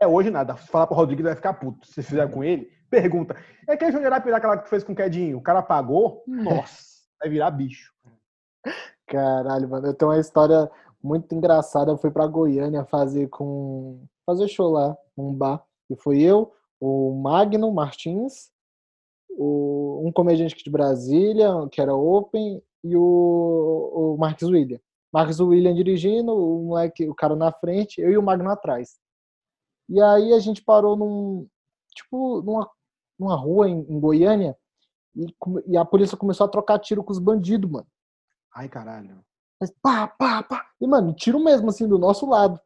[0.00, 0.56] É hoje nada.
[0.56, 1.86] Falar pro Rodrigo ele vai ficar puto.
[1.86, 3.36] Se fizer com ele, pergunta.
[3.68, 6.24] É que a Júnior Arapiraca lá que tu fez com o Quedinho, o cara pagou?
[6.26, 6.82] Nossa,
[7.20, 7.92] vai virar bicho.
[9.06, 9.86] Caralho, mano.
[9.86, 10.70] Eu tenho uma história
[11.02, 11.90] muito engraçada.
[11.90, 14.04] Eu fui pra Goiânia fazer com.
[14.26, 15.64] fazer show lá, num bar.
[15.90, 18.50] E foi eu, o Magno Martins,
[19.30, 20.02] o...
[20.06, 24.80] um comediante aqui de Brasília, que era Open, e o, o Marcos William.
[25.12, 28.98] Marcos William dirigindo, o moleque, o cara na frente, eu e o Magno atrás.
[29.88, 31.46] E aí a gente parou num.
[31.94, 32.70] Tipo, numa,
[33.18, 34.56] numa rua em, em Goiânia.
[35.14, 35.26] E,
[35.66, 37.86] e a polícia começou a trocar tiro com os bandidos, mano.
[38.54, 39.22] Ai, caralho.
[39.60, 40.66] Mas pá, pá, pá.
[40.80, 42.58] E, mano, tiro mesmo, assim, do nosso lado.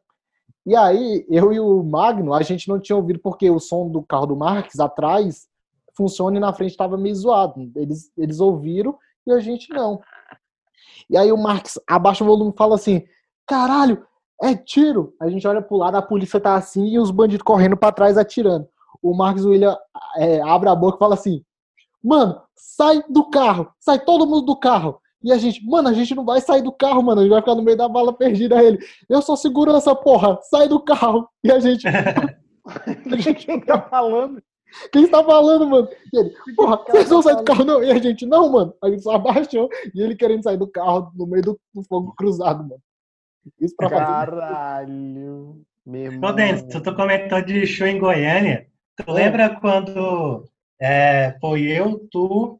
[0.65, 4.01] E aí, eu e o Magno, a gente não tinha ouvido porque o som do
[4.03, 5.47] carro do Marques atrás
[5.95, 7.71] funciona e na frente estava meio zoado.
[7.75, 10.01] Eles, eles ouviram e a gente não.
[11.09, 13.03] E aí o Marques abaixa o volume e fala assim:
[13.45, 14.05] caralho,
[14.41, 15.13] é tiro.
[15.19, 18.17] A gente olha pro lado, a polícia tá assim e os bandidos correndo para trás
[18.17, 18.67] atirando.
[19.01, 19.77] O Marcos William
[20.17, 21.43] é, abre a boca e fala assim:
[22.03, 24.99] Mano, sai do carro, sai todo mundo do carro.
[25.23, 27.41] E a gente, mano, a gente não vai sair do carro, mano, a gente vai
[27.41, 28.63] ficar no meio da bala perdida.
[28.63, 28.77] Ele,
[29.09, 31.27] eu sou segurança, porra, sai do carro.
[31.43, 31.87] E a gente,
[33.11, 34.41] a gente quem tá falando?
[34.91, 35.89] Quem está falando, mano?
[36.13, 37.83] E ele, porra, vocês vão sair do carro não?
[37.83, 38.73] E a gente, não, mano.
[38.83, 42.13] A gente só abaixou e ele querendo sair do carro no meio do, do fogo
[42.15, 42.81] cruzado, mano.
[43.59, 45.61] Isso pra Caralho.
[45.85, 48.67] Meu Ô, Denis, tu comentou de show em Goiânia.
[48.97, 49.13] Tu é.
[49.13, 50.43] lembra quando
[50.81, 52.59] é, foi eu, tu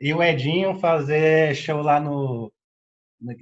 [0.00, 2.52] e o Edinho fazer show lá no.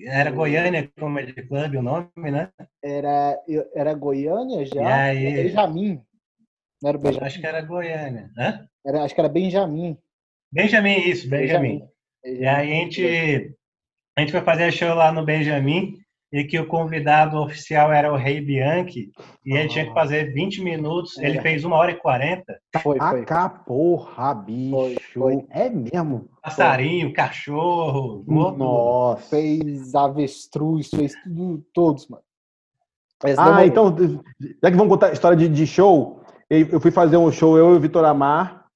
[0.06, 2.50] Era Goiânia Comedy Club o nome, né?
[2.82, 3.36] Era,
[3.74, 4.80] era Goiânia já?
[4.80, 5.42] E aí...
[5.44, 6.00] Benjamin.
[6.82, 7.26] Não era Benjamin?
[7.26, 8.30] Acho que era Goiânia.
[8.36, 8.66] Hã?
[8.84, 9.96] Era, acho que era Benjamin.
[10.52, 11.78] Benjamin, isso, Benjamin.
[11.78, 12.40] Benjamin.
[12.40, 13.56] E aí a gente,
[14.16, 15.96] a gente foi fazer show lá no Benjamin
[16.32, 19.10] e que o convidado oficial era o Rei Bianchi,
[19.44, 21.42] e ele tinha que fazer 20 minutos, ele é.
[21.42, 22.58] fez 1 hora e 40.
[22.82, 23.20] Foi, foi.
[23.20, 24.70] Aca, porra, bicho.
[24.70, 25.46] Foi, foi.
[25.50, 26.30] É mesmo.
[26.42, 27.12] Passarinho, foi.
[27.12, 28.24] cachorro.
[28.26, 29.28] Nossa.
[29.28, 32.22] Fez avestruz, fez tudo, todos, mano.
[33.36, 33.94] ah, então,
[34.62, 36.21] já que vamos contar a história de, de show,
[36.61, 38.66] eu fui fazer um show, eu e o Vitor Amar,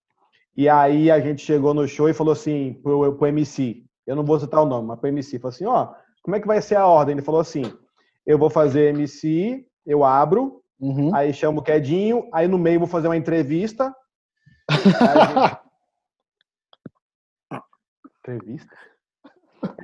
[0.57, 4.25] e aí a gente chegou no show e falou assim pro, pro MC, eu não
[4.25, 6.61] vou citar o nome, mas pro MC, falou assim, ó, oh, como é que vai
[6.61, 7.15] ser a ordem?
[7.15, 7.63] Ele falou assim:
[8.27, 11.15] eu vou fazer MC, eu abro, uhum.
[11.15, 13.95] aí chamo o Quedinho, aí no meio vou fazer uma entrevista.
[18.19, 18.77] entrevista?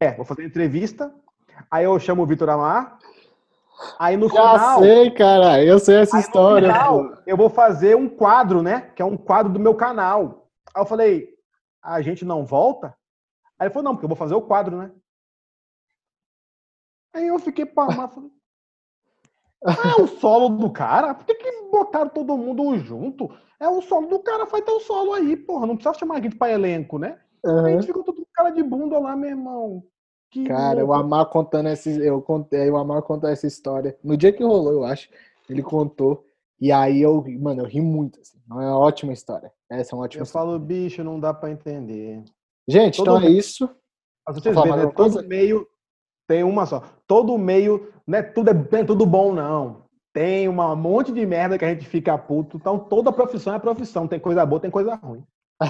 [0.00, 1.14] É, vou fazer entrevista.
[1.70, 2.98] Aí eu chamo o Vitor Amar.
[3.98, 4.78] Aí no Já final.
[4.80, 6.72] sei, cara, eu sei essa história.
[6.72, 8.92] Final, eu vou fazer um quadro, né?
[8.94, 10.48] Que é um quadro do meu canal.
[10.74, 11.28] Aí eu falei,
[11.82, 12.94] a gente não volta?
[13.58, 14.90] Aí ele falou, não, porque eu vou fazer o quadro, né?
[17.14, 18.30] Aí eu fiquei para falei,
[19.64, 21.14] ah, é o solo do cara?
[21.14, 23.30] Por que, que botaram todo mundo junto?
[23.60, 25.66] É o solo do cara, faz teu solo aí, porra.
[25.66, 27.20] Não precisa chamar a gente pra elenco, né?
[27.44, 27.66] Uhum.
[27.66, 29.84] A gente ficou todo cara de bunda lá, meu irmão.
[30.32, 30.92] Que cara, louco.
[30.92, 31.90] o Amar contando essa.
[31.90, 33.94] Eu contei, o Amar contou essa história.
[34.02, 35.10] No dia que rolou, eu acho.
[35.48, 36.24] Ele contou.
[36.58, 38.18] E aí eu, mano, eu ri muito.
[38.18, 38.38] Assim.
[38.50, 39.52] É uma ótima história.
[39.70, 40.48] Essa é uma ótima eu história.
[40.48, 42.24] falo, bicho, não dá para entender.
[42.66, 43.68] Gente, todo então é isso.
[44.26, 44.92] Mas vocês verem, né?
[44.96, 45.68] todo meio
[46.26, 46.82] tem uma só.
[47.06, 48.22] Todo meio, né?
[48.22, 49.82] Tudo é, é tudo bom, não.
[50.14, 52.56] Tem uma, um monte de merda que a gente fica puto.
[52.56, 54.08] Então, toda profissão é profissão.
[54.08, 55.22] Tem coisa boa, tem coisa ruim.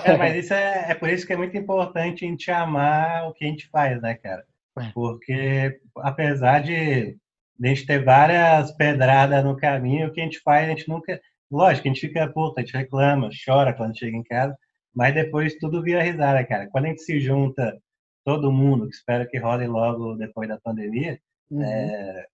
[0.05, 3.33] É, mas isso é, é por isso que é muito importante a gente amar o
[3.33, 4.45] que a gente faz, né, cara?
[4.79, 4.91] É.
[4.95, 7.17] Porque, apesar de,
[7.63, 11.21] a gente ter várias pedradas no caminho, o que a gente faz, a gente nunca.
[11.51, 14.57] Lógico, a gente fica puta, a gente reclama, chora quando chega em casa,
[14.95, 16.69] mas depois tudo vira risada, cara.
[16.71, 17.79] Quando a gente se junta
[18.25, 21.19] todo mundo, que espero que role logo depois da pandemia.
[21.51, 21.63] Uhum.
[21.63, 22.27] É,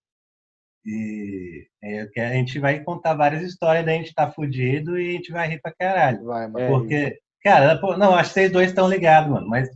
[0.85, 5.31] e é, a gente vai contar várias histórias da gente tá fudido e a gente
[5.31, 6.23] vai rir pra caralho.
[6.25, 9.69] Vai, porque, é cara, não, acho que vocês dois estão ligados, mano, mas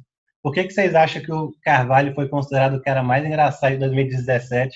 [0.43, 3.79] por que, que vocês acham que o Carvalho foi considerado o cara mais engraçado de
[3.79, 4.75] 2017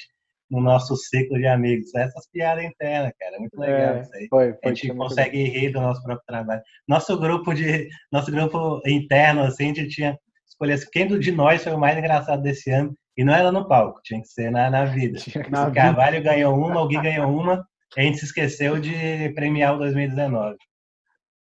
[0.50, 1.94] no nosso ciclo de amigos?
[1.94, 4.28] Essas piadas internas, cara, é muito legal é, isso aí.
[4.30, 6.62] Foi, foi, a gente consegue rir do nosso próprio trabalho.
[6.88, 11.74] Nosso grupo de, nosso grupo interno, assim, a gente tinha escolhesse quem de nós foi
[11.74, 12.96] o mais engraçado desse ano.
[13.18, 15.20] E não era no palco, tinha que ser na, na vida.
[15.50, 16.30] Na o Carvalho vida.
[16.32, 17.66] ganhou uma, Gui ganhou uma,
[17.98, 20.56] a gente se esqueceu de premiar o 2019.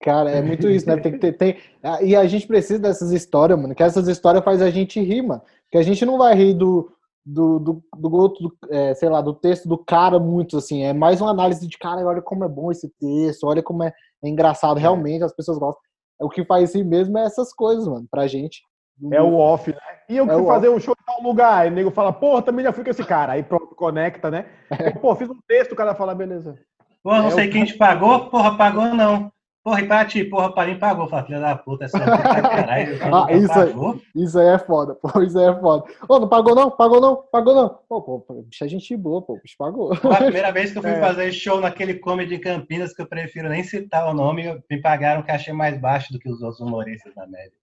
[0.03, 0.97] Cara, é muito isso, né?
[0.97, 1.31] Tem que ter.
[1.31, 1.57] Tem...
[2.01, 3.73] E a gente precisa dessas histórias, mano.
[3.73, 5.41] Que essas histórias faz a gente rir, mano.
[5.71, 6.91] Que a gente não vai rir do,
[7.25, 10.83] do, do, do outro, é, sei lá, do texto do cara muito, assim.
[10.83, 13.93] É mais uma análise de, cara, olha como é bom esse texto, olha como é,
[14.21, 14.77] é engraçado.
[14.77, 14.81] É.
[14.81, 15.81] Realmente, as pessoas gostam.
[16.19, 18.61] O que faz rir mesmo é essas coisas, mano, pra gente.
[19.09, 19.77] É o off, né?
[20.09, 20.77] E eu é fui fazer off.
[20.77, 21.61] um show em tal lugar.
[21.61, 23.33] Aí o nego fala, porra, também já fui com esse cara.
[23.33, 24.47] Aí pronto, conecta, né?
[24.93, 26.59] Eu, pô, fiz um texto, o cara fala, beleza.
[27.01, 27.51] Porra, não é sei o...
[27.51, 29.31] quem te pagou, porra, pagou não.
[29.63, 31.07] Porra, e pra ti, porra, para mim pagou.
[31.07, 32.97] Filha da puta, essa caralho.
[33.15, 33.73] ah, isso, aí,
[34.13, 35.85] isso aí é foda, pô, isso aí é foda.
[36.09, 36.69] Ô, não pagou não?
[36.69, 37.15] Pagou não?
[37.31, 37.69] Pagou não?
[37.87, 39.95] Pô, pô, bicho, a gente boa, pô, bicho pagou.
[39.95, 40.99] Pô, a primeira vez que eu fui é.
[40.99, 45.21] fazer show naquele comedy em Campinas, que eu prefiro nem citar o nome, me pagaram
[45.21, 47.53] um cachê mais baixo do que os outros humoristas na média.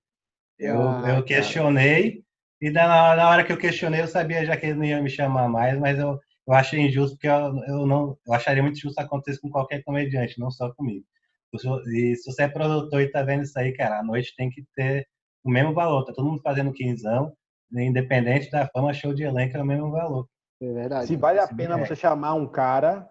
[0.59, 2.25] Eu, ah, eu questionei, cara.
[2.63, 5.11] e na, na hora que eu questionei, eu sabia já que ele não ia me
[5.11, 8.99] chamar mais, mas eu, eu achei injusto, porque eu, eu, não, eu acharia muito justo
[8.99, 11.05] acontecer com qualquer comediante, não só comigo.
[11.53, 14.65] E se você é produtor e tá vendo isso aí, cara, a noite tem que
[14.75, 15.07] ter
[15.45, 16.05] o mesmo valor.
[16.05, 17.33] Tá todo mundo fazendo quinzão,
[17.73, 20.27] independente da fama, show de elenco é o mesmo valor.
[20.63, 21.07] É verdade.
[21.07, 23.09] Se vale a Se pena me você chamar um cara,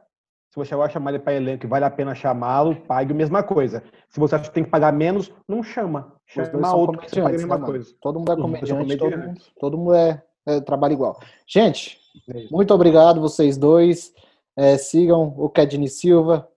[0.49, 3.43] se você vai chamar ele para elenco e vale a pena chamá-lo, pague a mesma
[3.43, 3.83] coisa.
[4.09, 6.13] Se você acha que tem que pagar menos, não chama.
[6.25, 7.65] Chama outro que você paga a mesma né, mano?
[7.65, 7.93] coisa.
[8.01, 11.19] Todo mundo é são comediante, todo mundo, todo mundo é, é trabalho igual.
[11.47, 11.99] Gente,
[12.33, 14.13] É muito obrigado vocês dois.
[14.57, 16.48] É, sigam o Kedney Silva,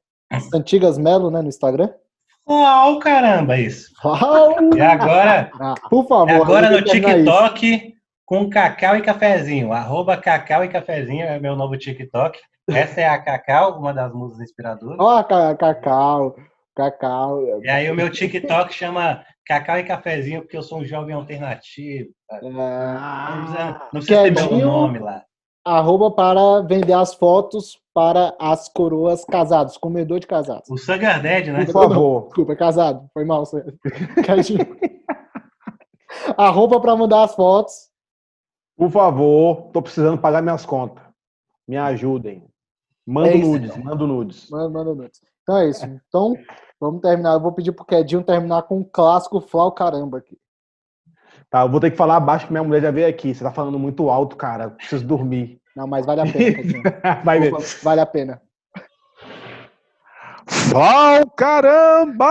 [0.54, 1.90] Antigas Melo, né, no Instagram.
[2.48, 3.90] Uau, caramba, isso.
[4.04, 4.56] Uau!
[4.74, 6.30] E agora, Ah, por favor.
[6.42, 6.82] agora no.
[6.82, 9.72] TikTok com cacau e cafezinho.
[9.72, 12.38] Arroba cacau e cafezinho é meu novo TikTok.
[12.68, 14.96] Essa é a Cacau, uma das musas inspiradoras.
[15.00, 16.36] Ó, ca- Cacau,
[16.76, 17.60] Cacau.
[17.62, 22.10] E aí o meu TikTok chama Cacau e Cafezinho, porque eu sou um jovem alternativo.
[22.28, 22.42] cara.
[22.42, 25.22] Não precisa, não precisa ter meu nome lá.
[25.64, 30.68] Arroba para vender as fotos para as coroas casados, comedor de casados.
[30.70, 31.64] O Sugar Daddy, né?
[31.66, 32.24] Por favor.
[32.24, 33.08] Desculpa, é casado.
[33.12, 33.44] Foi mal.
[36.36, 37.90] arroba para mandar as fotos.
[38.76, 41.04] Por favor, tô precisando pagar minhas contas.
[41.68, 42.44] Me ajudem.
[43.06, 44.50] Manda É nudes, manda nudes.
[44.50, 45.20] Manda, manda nudes.
[45.42, 45.84] Então é isso.
[45.84, 46.34] Então,
[46.80, 47.34] vamos terminar.
[47.34, 50.38] Eu vou pedir pro Quedinho terminar com um clássico Flau Caramba aqui.
[51.52, 53.34] Tá, eu vou ter que falar baixo que minha mulher já veio aqui.
[53.34, 54.70] Você tá falando muito alto, cara.
[54.70, 55.60] Preciso dormir.
[55.76, 56.62] Não, mas vale a pena.
[57.22, 57.52] Vai ver.
[57.82, 58.40] Vale a pena.
[60.46, 62.24] Flau caramba!